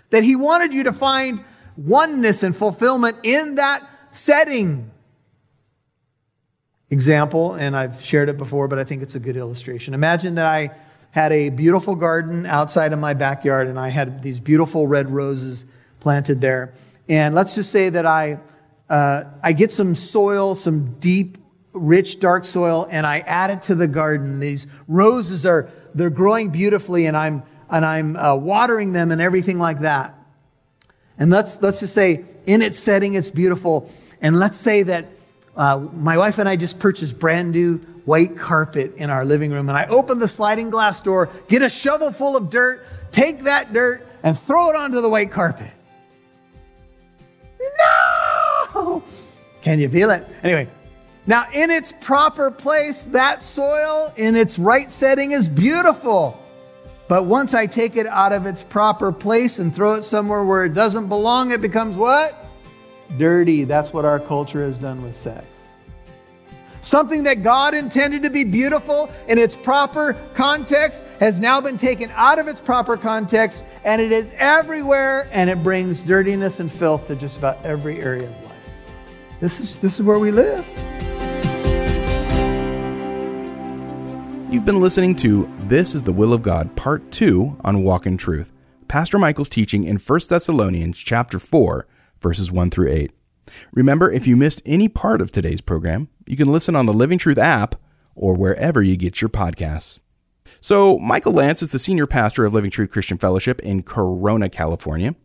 that 0.09 0.23
He 0.23 0.35
wanted 0.35 0.73
you 0.73 0.83
to 0.83 0.93
find 0.93 1.43
oneness 1.77 2.43
and 2.43 2.55
fulfillment 2.55 3.17
in 3.23 3.55
that 3.55 3.87
setting. 4.11 4.91
Example, 6.89 7.53
and 7.53 7.75
I've 7.75 8.01
shared 8.01 8.27
it 8.27 8.37
before, 8.37 8.67
but 8.67 8.77
I 8.77 8.83
think 8.83 9.01
it's 9.01 9.15
a 9.15 9.19
good 9.19 9.37
illustration. 9.37 9.93
Imagine 9.93 10.35
that 10.35 10.45
I 10.45 10.71
had 11.11 11.31
a 11.31 11.49
beautiful 11.49 11.95
garden 11.95 12.45
outside 12.45 12.93
of 12.93 12.99
my 12.99 13.13
backyard 13.13 13.67
and 13.67 13.79
I 13.79 13.89
had 13.89 14.23
these 14.23 14.39
beautiful 14.39 14.87
red 14.87 15.09
roses 15.09 15.65
planted 15.99 16.41
there. 16.41 16.73
And 17.07 17.35
let's 17.35 17.55
just 17.55 17.71
say 17.71 17.89
that 17.89 18.05
I, 18.05 18.39
uh, 18.89 19.25
I 19.43 19.53
get 19.53 19.71
some 19.71 19.95
soil, 19.95 20.55
some 20.55 20.95
deep, 20.99 21.37
rich, 21.73 22.19
dark 22.19 22.45
soil, 22.45 22.87
and 22.89 23.05
I 23.05 23.19
add 23.19 23.49
it 23.49 23.61
to 23.63 23.75
the 23.75 23.87
garden. 23.87 24.39
These 24.39 24.67
roses 24.87 25.45
are, 25.45 25.69
they're 25.95 26.09
growing 26.09 26.49
beautifully 26.49 27.05
and 27.05 27.15
I'm, 27.15 27.43
and 27.69 27.85
I'm 27.85 28.15
uh, 28.17 28.35
watering 28.35 28.93
them 28.93 29.11
and 29.11 29.21
everything 29.21 29.59
like 29.59 29.79
that. 29.81 30.15
And 31.17 31.29
let's, 31.29 31.61
let's 31.61 31.79
just 31.79 31.93
say 31.93 32.25
in 32.45 32.61
its 32.61 32.79
setting, 32.79 33.13
it's 33.13 33.29
beautiful. 33.29 33.89
And 34.21 34.39
let's 34.39 34.57
say 34.57 34.83
that 34.83 35.07
uh, 35.55 35.79
my 35.93 36.17
wife 36.17 36.37
and 36.39 36.49
I 36.49 36.55
just 36.55 36.79
purchased 36.79 37.19
brand 37.19 37.51
new 37.51 37.77
white 38.05 38.37
carpet 38.37 38.95
in 38.95 39.09
our 39.09 39.23
living 39.23 39.51
room. 39.51 39.69
And 39.69 39.77
I 39.77 39.85
open 39.85 40.19
the 40.19 40.27
sliding 40.27 40.69
glass 40.69 40.99
door, 40.99 41.29
get 41.47 41.61
a 41.61 41.69
shovel 41.69 42.11
full 42.11 42.35
of 42.35 42.49
dirt, 42.49 42.85
take 43.11 43.43
that 43.43 43.73
dirt, 43.73 44.05
and 44.23 44.37
throw 44.37 44.69
it 44.69 44.75
onto 44.75 45.01
the 45.01 45.09
white 45.09 45.31
carpet. 45.31 45.71
No! 47.77 49.03
Can 49.61 49.79
you 49.79 49.89
feel 49.89 50.09
it? 50.09 50.27
Anyway, 50.43 50.67
now 51.31 51.47
in 51.53 51.71
its 51.71 51.93
proper 52.01 52.51
place, 52.51 53.03
that 53.03 53.41
soil 53.41 54.11
in 54.17 54.35
its 54.35 54.59
right 54.59 54.91
setting 54.91 55.31
is 55.31 55.47
beautiful. 55.47 56.37
But 57.07 57.23
once 57.23 57.53
I 57.53 57.67
take 57.67 57.95
it 57.95 58.05
out 58.05 58.33
of 58.33 58.45
its 58.45 58.63
proper 58.63 59.13
place 59.13 59.57
and 59.57 59.73
throw 59.73 59.93
it 59.93 60.03
somewhere 60.03 60.43
where 60.43 60.65
it 60.65 60.73
doesn't 60.73 61.07
belong, 61.07 61.51
it 61.51 61.61
becomes 61.61 61.95
what? 61.95 62.35
Dirty. 63.17 63.63
That's 63.63 63.93
what 63.93 64.03
our 64.03 64.19
culture 64.19 64.61
has 64.61 64.77
done 64.77 65.01
with 65.01 65.15
sex. 65.15 65.45
Something 66.81 67.23
that 67.23 67.43
God 67.43 67.75
intended 67.75 68.23
to 68.23 68.29
be 68.29 68.43
beautiful 68.43 69.09
in 69.29 69.37
its 69.37 69.55
proper 69.55 70.17
context 70.33 71.01
has 71.21 71.39
now 71.39 71.61
been 71.61 71.77
taken 71.77 72.11
out 72.15 72.39
of 72.39 72.49
its 72.49 72.59
proper 72.59 72.97
context 72.97 73.63
and 73.85 74.01
it 74.01 74.11
is 74.11 74.33
everywhere 74.35 75.29
and 75.31 75.49
it 75.49 75.63
brings 75.63 76.01
dirtiness 76.01 76.59
and 76.59 76.69
filth 76.69 77.07
to 77.07 77.15
just 77.15 77.37
about 77.37 77.65
every 77.65 78.01
area 78.01 78.27
of 78.27 78.43
life. 78.43 78.69
This 79.39 79.61
is, 79.61 79.75
this 79.75 79.97
is 79.97 80.05
where 80.05 80.19
we 80.19 80.31
live. 80.31 80.67
You've 84.51 84.65
been 84.65 84.81
listening 84.81 85.15
to 85.15 85.49
This 85.59 85.95
is 85.95 86.03
the 86.03 86.11
Will 86.11 86.33
of 86.33 86.41
God, 86.41 86.75
Part 86.75 87.09
2 87.13 87.59
on 87.63 87.83
Walk 87.83 88.05
in 88.05 88.17
Truth. 88.17 88.51
Pastor 88.89 89.17
Michael's 89.17 89.47
teaching 89.47 89.85
in 89.85 89.95
1 89.95 90.19
Thessalonians 90.27 90.97
chapter 90.97 91.39
4, 91.39 91.87
verses 92.19 92.51
1 92.51 92.69
through 92.69 92.91
8. 92.91 93.11
Remember, 93.71 94.11
if 94.11 94.27
you 94.27 94.35
missed 94.35 94.61
any 94.65 94.89
part 94.89 95.21
of 95.21 95.31
today's 95.31 95.61
program, 95.61 96.09
you 96.27 96.35
can 96.35 96.51
listen 96.51 96.75
on 96.75 96.85
the 96.85 96.91
Living 96.91 97.17
Truth 97.17 97.37
app 97.37 97.75
or 98.13 98.35
wherever 98.35 98.81
you 98.81 98.97
get 98.97 99.21
your 99.21 99.29
podcasts. 99.29 99.99
So, 100.59 100.99
Michael 100.99 101.31
Lance 101.31 101.61
is 101.61 101.71
the 101.71 101.79
senior 101.79 102.05
pastor 102.05 102.43
of 102.43 102.53
Living 102.53 102.71
Truth 102.71 102.91
Christian 102.91 103.17
Fellowship 103.17 103.61
in 103.61 103.83
Corona, 103.83 104.49
California. 104.49 105.15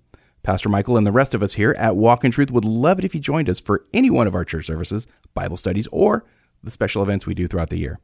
Pastor 0.44 0.68
Michael 0.68 0.96
and 0.96 1.04
the 1.04 1.10
rest 1.10 1.34
of 1.34 1.42
us 1.42 1.54
here 1.54 1.74
at 1.76 1.96
Walk 1.96 2.24
in 2.24 2.30
Truth 2.30 2.52
would 2.52 2.64
love 2.64 3.00
it 3.00 3.04
if 3.04 3.12
you 3.12 3.20
joined 3.20 3.50
us 3.50 3.58
for 3.58 3.86
any 3.92 4.08
one 4.08 4.28
of 4.28 4.36
our 4.36 4.44
church 4.44 4.66
services, 4.66 5.08
Bible 5.34 5.56
studies, 5.56 5.88
or 5.88 6.24
the 6.62 6.70
special 6.70 7.02
events 7.02 7.26
we 7.26 7.34
do 7.34 7.48
throughout 7.48 7.70
the 7.70 7.78
year. 7.78 7.98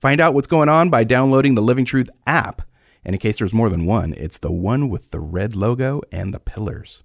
Find 0.00 0.20
out 0.20 0.34
what's 0.34 0.46
going 0.46 0.68
on 0.68 0.90
by 0.90 1.04
downloading 1.04 1.54
the 1.54 1.62
Living 1.62 1.84
Truth 1.84 2.10
app. 2.26 2.62
And 3.04 3.14
in 3.14 3.20
case 3.20 3.38
there's 3.38 3.54
more 3.54 3.68
than 3.68 3.86
one, 3.86 4.14
it's 4.16 4.38
the 4.38 4.52
one 4.52 4.88
with 4.88 5.10
the 5.10 5.20
red 5.20 5.54
logo 5.54 6.02
and 6.12 6.34
the 6.34 6.40
pillars. 6.40 7.02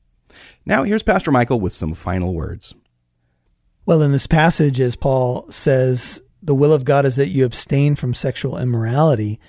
Now, 0.66 0.84
here's 0.84 1.04
Pastor 1.04 1.32
Michael 1.32 1.60
with 1.60 1.74
some 1.74 1.94
final 1.94 2.34
words. 2.34 2.74
Well, 3.86 4.02
in 4.02 4.12
this 4.12 4.28
passage, 4.28 4.80
as 4.80 4.96
Paul 4.96 5.50
says, 5.50 6.22
the 6.42 6.56
will 6.56 6.74
of 6.74 6.86
God 6.86 7.06
is 7.06 7.16
that 7.18 7.30
you 7.30 7.46
abstain 7.46 7.96
from 7.96 8.14
sexual 8.14 8.58
immorality. 8.58 9.40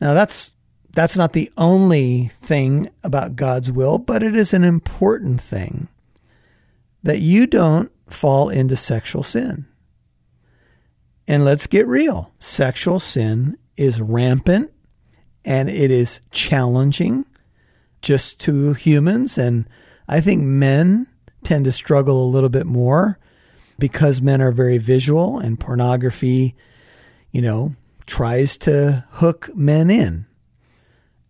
Now, 0.00 0.14
that's 0.14 0.52
that's 0.92 1.16
not 1.16 1.32
the 1.32 1.50
only 1.56 2.28
thing 2.28 2.90
about 3.04 3.36
God's 3.36 3.70
will, 3.70 3.98
but 3.98 4.22
it 4.22 4.34
is 4.34 4.52
an 4.52 4.64
important 4.64 5.40
thing 5.40 5.88
that 7.02 7.20
you 7.20 7.46
don't 7.46 7.92
fall 8.06 8.48
into 8.48 8.76
sexual 8.76 9.22
sin. 9.22 9.66
And 11.30 11.44
let's 11.44 11.68
get 11.68 11.86
real. 11.86 12.32
Sexual 12.40 12.98
sin 12.98 13.56
is 13.76 14.00
rampant 14.00 14.72
and 15.44 15.70
it 15.70 15.92
is 15.92 16.20
challenging 16.32 17.24
just 18.02 18.40
to 18.40 18.72
humans 18.72 19.38
and 19.38 19.68
I 20.08 20.20
think 20.20 20.42
men 20.42 21.06
tend 21.44 21.66
to 21.66 21.72
struggle 21.72 22.24
a 22.24 22.32
little 22.32 22.48
bit 22.48 22.66
more 22.66 23.20
because 23.78 24.20
men 24.20 24.42
are 24.42 24.50
very 24.50 24.78
visual 24.78 25.38
and 25.38 25.60
pornography, 25.60 26.56
you 27.30 27.42
know, 27.42 27.76
tries 28.06 28.58
to 28.58 29.04
hook 29.10 29.50
men 29.54 29.88
in. 29.88 30.26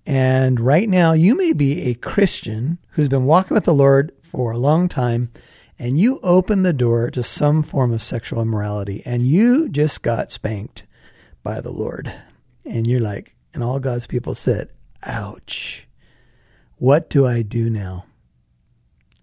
And 0.06 0.60
right 0.60 0.88
now, 0.88 1.12
you 1.12 1.36
may 1.36 1.52
be 1.52 1.82
a 1.82 1.94
Christian 1.94 2.78
who's 2.92 3.08
been 3.08 3.26
walking 3.26 3.54
with 3.54 3.64
the 3.64 3.74
Lord 3.74 4.12
for 4.22 4.50
a 4.50 4.58
long 4.58 4.88
time, 4.88 5.30
and 5.80 5.98
you 5.98 6.20
open 6.22 6.62
the 6.62 6.72
door 6.72 7.10
to 7.10 7.24
some 7.24 7.64
form 7.64 7.92
of 7.92 8.02
sexual 8.02 8.40
immorality, 8.40 9.02
and 9.04 9.26
you 9.26 9.68
just 9.68 10.02
got 10.02 10.30
spanked 10.30 10.86
by 11.42 11.60
the 11.60 11.72
Lord. 11.72 12.14
And 12.64 12.86
you're 12.86 13.00
like, 13.00 13.34
and 13.52 13.64
all 13.64 13.80
God's 13.80 14.06
people 14.06 14.36
said, 14.36 14.70
ouch. 15.02 15.88
What 16.76 17.10
do 17.10 17.26
I 17.26 17.42
do 17.42 17.68
now? 17.68 18.04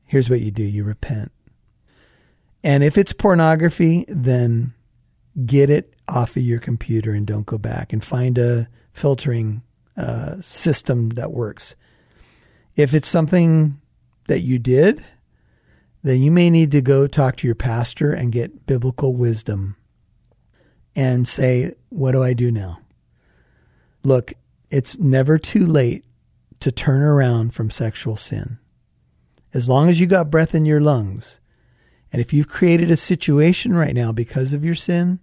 here's 0.07 0.29
what 0.29 0.41
you 0.41 0.49
do 0.49 0.63
you 0.63 0.83
repent. 0.83 1.31
And 2.63 2.83
if 2.83 2.97
it's 2.97 3.13
pornography, 3.13 4.05
then 4.07 4.73
get 5.45 5.69
it 5.69 5.93
off 6.07 6.35
of 6.35 6.41
your 6.41 6.59
computer 6.59 7.11
and 7.11 7.27
don't 7.27 7.45
go 7.45 7.57
back 7.57 7.93
and 7.93 8.03
find 8.03 8.37
a 8.37 8.67
filtering 8.93 9.61
uh, 9.95 10.41
system 10.41 11.09
that 11.09 11.31
works. 11.31 11.75
If 12.75 12.93
it's 12.93 13.07
something 13.07 13.79
that 14.27 14.39
you 14.39 14.57
did, 14.57 15.03
then 16.07 16.21
you 16.21 16.31
may 16.31 16.49
need 16.49 16.71
to 16.71 16.81
go 16.81 17.07
talk 17.07 17.35
to 17.37 17.47
your 17.47 17.55
pastor 17.55 18.11
and 18.13 18.31
get 18.31 18.65
biblical 18.65 19.15
wisdom 19.15 19.75
and 20.95 21.27
say, 21.27 21.73
What 21.89 22.11
do 22.13 22.23
I 22.23 22.33
do 22.33 22.51
now? 22.51 22.79
Look, 24.03 24.33
it's 24.69 24.97
never 24.99 25.37
too 25.37 25.65
late 25.65 26.05
to 26.59 26.71
turn 26.71 27.01
around 27.01 27.53
from 27.53 27.69
sexual 27.69 28.15
sin 28.15 28.59
as 29.53 29.67
long 29.67 29.89
as 29.89 29.99
you 29.99 30.05
got 30.07 30.29
breath 30.31 30.53
in 30.53 30.65
your 30.65 30.79
lungs. 30.79 31.39
And 32.11 32.21
if 32.21 32.31
you've 32.33 32.47
created 32.47 32.91
a 32.91 32.95
situation 32.95 33.73
right 33.73 33.95
now 33.95 34.11
because 34.11 34.53
of 34.53 34.63
your 34.63 34.75
sin, 34.75 35.19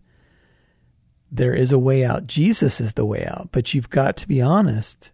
there 1.30 1.54
is 1.54 1.72
a 1.72 1.78
way 1.78 2.04
out. 2.04 2.26
Jesus 2.26 2.80
is 2.80 2.94
the 2.94 3.06
way 3.06 3.24
out, 3.26 3.48
but 3.52 3.74
you've 3.74 3.90
got 3.90 4.16
to 4.18 4.28
be 4.28 4.40
honest 4.40 5.12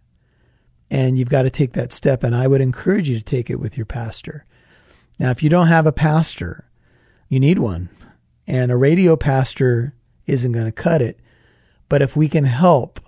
and 0.89 1.17
you've 1.17 1.29
got 1.29 1.43
to 1.43 1.49
take 1.49 1.73
that 1.73 1.91
step. 1.91 2.23
And 2.23 2.35
I 2.35 2.47
would 2.47 2.61
encourage 2.61 3.09
you 3.09 3.17
to 3.17 3.23
take 3.23 3.49
it 3.49 3.59
with 3.59 3.77
your 3.77 3.85
pastor. 3.85 4.45
Now, 5.21 5.29
if 5.29 5.43
you 5.43 5.49
don't 5.49 5.67
have 5.67 5.85
a 5.85 5.91
pastor, 5.91 6.67
you 7.29 7.39
need 7.39 7.59
one. 7.59 7.89
And 8.47 8.71
a 8.71 8.75
radio 8.75 9.15
pastor 9.15 9.93
isn't 10.25 10.51
going 10.51 10.65
to 10.65 10.71
cut 10.71 10.99
it. 10.99 11.19
But 11.89 12.01
if 12.01 12.17
we 12.17 12.27
can 12.27 12.45
help, 12.45 12.99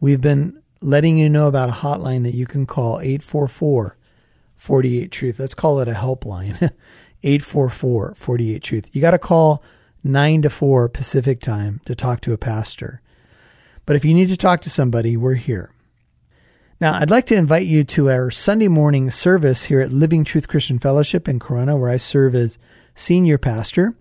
we've 0.00 0.20
been 0.20 0.60
letting 0.80 1.18
you 1.18 1.30
know 1.30 1.46
about 1.46 1.68
a 1.68 1.74
hotline 1.74 2.24
that 2.24 2.34
you 2.34 2.46
can 2.46 2.66
call 2.66 2.98
844 2.98 3.96
48 4.56 5.12
Truth. 5.12 5.38
Let's 5.38 5.54
call 5.54 5.78
it 5.78 5.86
a 5.86 5.92
helpline 5.92 6.60
844 7.22 8.16
48 8.16 8.62
Truth. 8.64 8.96
You 8.96 9.00
got 9.00 9.12
to 9.12 9.18
call 9.20 9.62
9 10.02 10.42
to 10.42 10.50
4 10.50 10.88
Pacific 10.88 11.38
time 11.38 11.80
to 11.84 11.94
talk 11.94 12.20
to 12.22 12.32
a 12.32 12.38
pastor. 12.38 13.02
But 13.86 13.94
if 13.94 14.04
you 14.04 14.14
need 14.14 14.30
to 14.30 14.36
talk 14.36 14.62
to 14.62 14.70
somebody, 14.70 15.16
we're 15.16 15.34
here. 15.34 15.70
Now, 16.82 16.94
I'd 16.94 17.10
like 17.10 17.26
to 17.26 17.36
invite 17.36 17.66
you 17.66 17.84
to 17.84 18.10
our 18.10 18.32
Sunday 18.32 18.66
morning 18.66 19.08
service 19.12 19.66
here 19.66 19.80
at 19.80 19.92
Living 19.92 20.24
Truth 20.24 20.48
Christian 20.48 20.80
Fellowship 20.80 21.28
in 21.28 21.38
Corona, 21.38 21.76
where 21.76 21.88
I 21.88 21.96
serve 21.96 22.34
as 22.34 22.58
senior 22.92 23.38
pastor. 23.38 23.94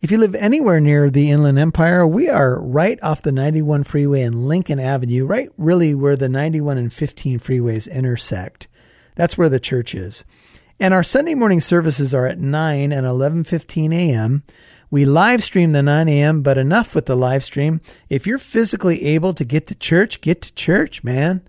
If 0.00 0.12
you 0.12 0.18
live 0.18 0.36
anywhere 0.36 0.78
near 0.78 1.10
the 1.10 1.32
Inland 1.32 1.58
Empire, 1.58 2.06
we 2.06 2.28
are 2.28 2.62
right 2.62 2.96
off 3.02 3.22
the 3.22 3.32
91 3.32 3.82
freeway 3.82 4.22
and 4.22 4.46
Lincoln 4.46 4.78
Avenue, 4.78 5.26
right 5.26 5.48
really 5.58 5.96
where 5.96 6.14
the 6.14 6.28
91 6.28 6.78
and 6.78 6.92
15 6.92 7.40
freeways 7.40 7.92
intersect. 7.92 8.68
That's 9.16 9.36
where 9.36 9.48
the 9.48 9.58
church 9.58 9.92
is. 9.92 10.24
And 10.78 10.94
our 10.94 11.02
Sunday 11.02 11.34
morning 11.34 11.58
services 11.58 12.14
are 12.14 12.28
at 12.28 12.38
9 12.38 12.92
and 12.92 13.04
11:15 13.04 13.92
a.m. 13.92 14.44
We 14.92 15.04
live 15.04 15.42
stream 15.42 15.72
the 15.72 15.82
9 15.82 16.08
a.m., 16.08 16.42
but 16.42 16.56
enough 16.56 16.94
with 16.94 17.06
the 17.06 17.16
live 17.16 17.42
stream. 17.42 17.80
If 18.08 18.28
you're 18.28 18.38
physically 18.38 19.06
able 19.06 19.34
to 19.34 19.44
get 19.44 19.66
to 19.66 19.74
church, 19.74 20.20
get 20.20 20.40
to 20.42 20.54
church, 20.54 21.02
man. 21.02 21.42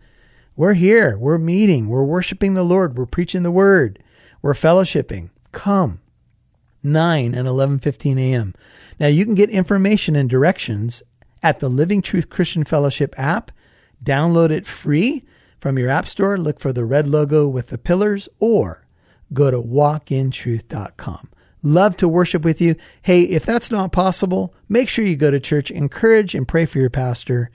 We're 0.56 0.76
here. 0.76 1.18
We're 1.18 1.40
meeting. 1.40 1.90
We're 1.90 2.04
worshiping 2.04 2.54
the 2.54 2.64
Lord. 2.64 2.98
We're 2.98 3.06
preaching 3.06 3.44
the 3.44 3.52
word. 3.52 3.98
We're 4.42 4.54
fellowshipping. 4.54 5.30
Come. 5.52 6.00
9 6.84 7.34
and 7.34 7.48
11:15 7.48 8.20
a.m. 8.20 8.54
Now 9.00 9.08
you 9.08 9.26
can 9.26 9.36
get 9.36 9.50
information 9.50 10.16
and 10.16 10.30
directions 10.30 11.02
at 11.42 11.60
the 11.60 11.70
Living 11.70 12.02
Truth 12.02 12.30
Christian 12.30 12.64
Fellowship 12.64 13.16
app. 13.18 13.52
Download 14.04 14.52
it 14.52 14.68
free 14.68 15.24
from 15.64 15.78
your 15.78 15.90
App 15.90 16.06
Store, 16.08 16.38
look 16.38 16.60
for 16.60 16.74
the 16.74 16.84
red 16.84 17.08
logo 17.08 17.48
with 17.48 17.68
the 17.68 17.78
pillars 17.78 18.28
or 18.38 18.86
go 19.32 19.50
to 19.50 19.62
walkintruth.com. 19.62 21.30
Love 21.66 21.96
to 21.96 22.10
worship 22.10 22.44
with 22.44 22.60
you. 22.60 22.76
Hey, 23.02 23.22
if 23.22 23.46
that's 23.46 23.72
not 23.72 23.94
possible, 23.94 24.54
make 24.68 24.90
sure 24.90 25.06
you 25.06 25.16
go 25.16 25.32
to 25.32 25.40
church, 25.40 25.72
encourage 25.72 26.36
and 26.36 26.46
pray 26.46 26.66
for 26.66 26.80
your 26.80 26.90
pastor, 26.90 27.50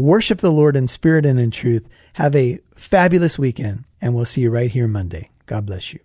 worship 0.00 0.38
the 0.38 0.52
Lord 0.52 0.76
in 0.76 0.88
spirit 0.88 1.26
and 1.26 1.38
in 1.38 1.50
truth. 1.50 1.88
Have 2.14 2.34
a 2.34 2.58
fabulous 2.74 3.38
weekend, 3.38 3.84
and 4.00 4.14
we'll 4.14 4.24
see 4.24 4.42
you 4.42 4.50
right 4.50 4.70
here 4.70 4.88
Monday. 4.88 5.30
God 5.46 5.66
bless 5.66 5.92
you. 5.92 6.00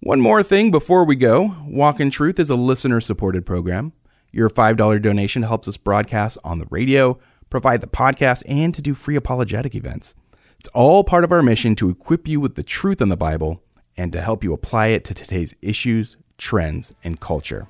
One 0.00 0.20
more 0.20 0.42
thing 0.42 0.70
before 0.70 1.04
we 1.04 1.14
go 1.14 1.54
Walk 1.66 2.00
in 2.00 2.10
Truth 2.10 2.40
is 2.40 2.50
a 2.50 2.56
listener 2.56 3.00
supported 3.00 3.46
program. 3.46 3.92
Your 4.32 4.50
$5 4.50 5.00
donation 5.00 5.42
helps 5.42 5.68
us 5.68 5.76
broadcast 5.76 6.38
on 6.42 6.58
the 6.58 6.66
radio, 6.70 7.18
provide 7.50 7.80
the 7.80 7.86
podcast, 7.86 8.42
and 8.48 8.74
to 8.74 8.82
do 8.82 8.94
free 8.94 9.16
apologetic 9.16 9.74
events. 9.74 10.14
It's 10.58 10.68
all 10.70 11.04
part 11.04 11.24
of 11.24 11.32
our 11.32 11.42
mission 11.42 11.74
to 11.76 11.90
equip 11.90 12.26
you 12.26 12.40
with 12.40 12.54
the 12.54 12.62
truth 12.62 13.00
in 13.00 13.10
the 13.10 13.16
Bible 13.16 13.62
and 13.96 14.12
to 14.12 14.20
help 14.20 14.42
you 14.42 14.52
apply 14.52 14.88
it 14.88 15.04
to 15.04 15.14
today's 15.14 15.54
issues, 15.60 16.16
trends, 16.38 16.92
and 17.04 17.20
culture. 17.20 17.68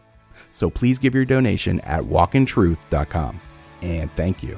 So 0.53 0.71
please 0.71 0.99
give 0.99 1.15
your 1.15 1.25
donation 1.25 1.81
at 1.81 2.03
walkintruth.com. 2.03 3.41
And 3.83 4.13
thank 4.13 4.43
you. 4.43 4.57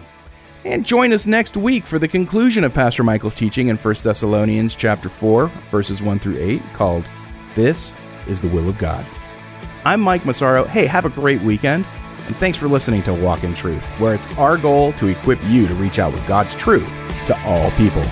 And 0.64 0.84
join 0.84 1.12
us 1.12 1.26
next 1.26 1.58
week 1.58 1.84
for 1.84 1.98
the 1.98 2.08
conclusion 2.08 2.64
of 2.64 2.72
Pastor 2.72 3.04
Michael's 3.04 3.34
teaching 3.34 3.68
in 3.68 3.76
1 3.76 3.94
Thessalonians 4.02 4.74
chapter 4.74 5.10
4, 5.10 5.48
verses 5.70 6.02
1 6.02 6.18
through 6.18 6.38
8, 6.38 6.62
called 6.72 7.04
This 7.54 7.94
is 8.26 8.40
the 8.40 8.48
Will 8.48 8.70
of 8.70 8.78
God. 8.78 9.04
I'm 9.84 10.00
Mike 10.00 10.24
Massaro. 10.24 10.64
Hey, 10.64 10.86
have 10.86 11.04
a 11.04 11.10
great 11.10 11.42
weekend. 11.42 11.84
And 12.26 12.34
thanks 12.36 12.56
for 12.56 12.66
listening 12.68 13.02
to 13.02 13.12
Walk 13.12 13.44
in 13.44 13.52
Truth, 13.52 13.84
where 14.00 14.14
it's 14.14 14.26
our 14.38 14.56
goal 14.56 14.92
to 14.94 15.08
equip 15.08 15.38
you 15.44 15.68
to 15.68 15.74
reach 15.74 15.98
out 15.98 16.14
with 16.14 16.26
God's 16.26 16.54
truth 16.54 16.88
to 17.26 17.38
all 17.44 17.70
people. 17.72 18.02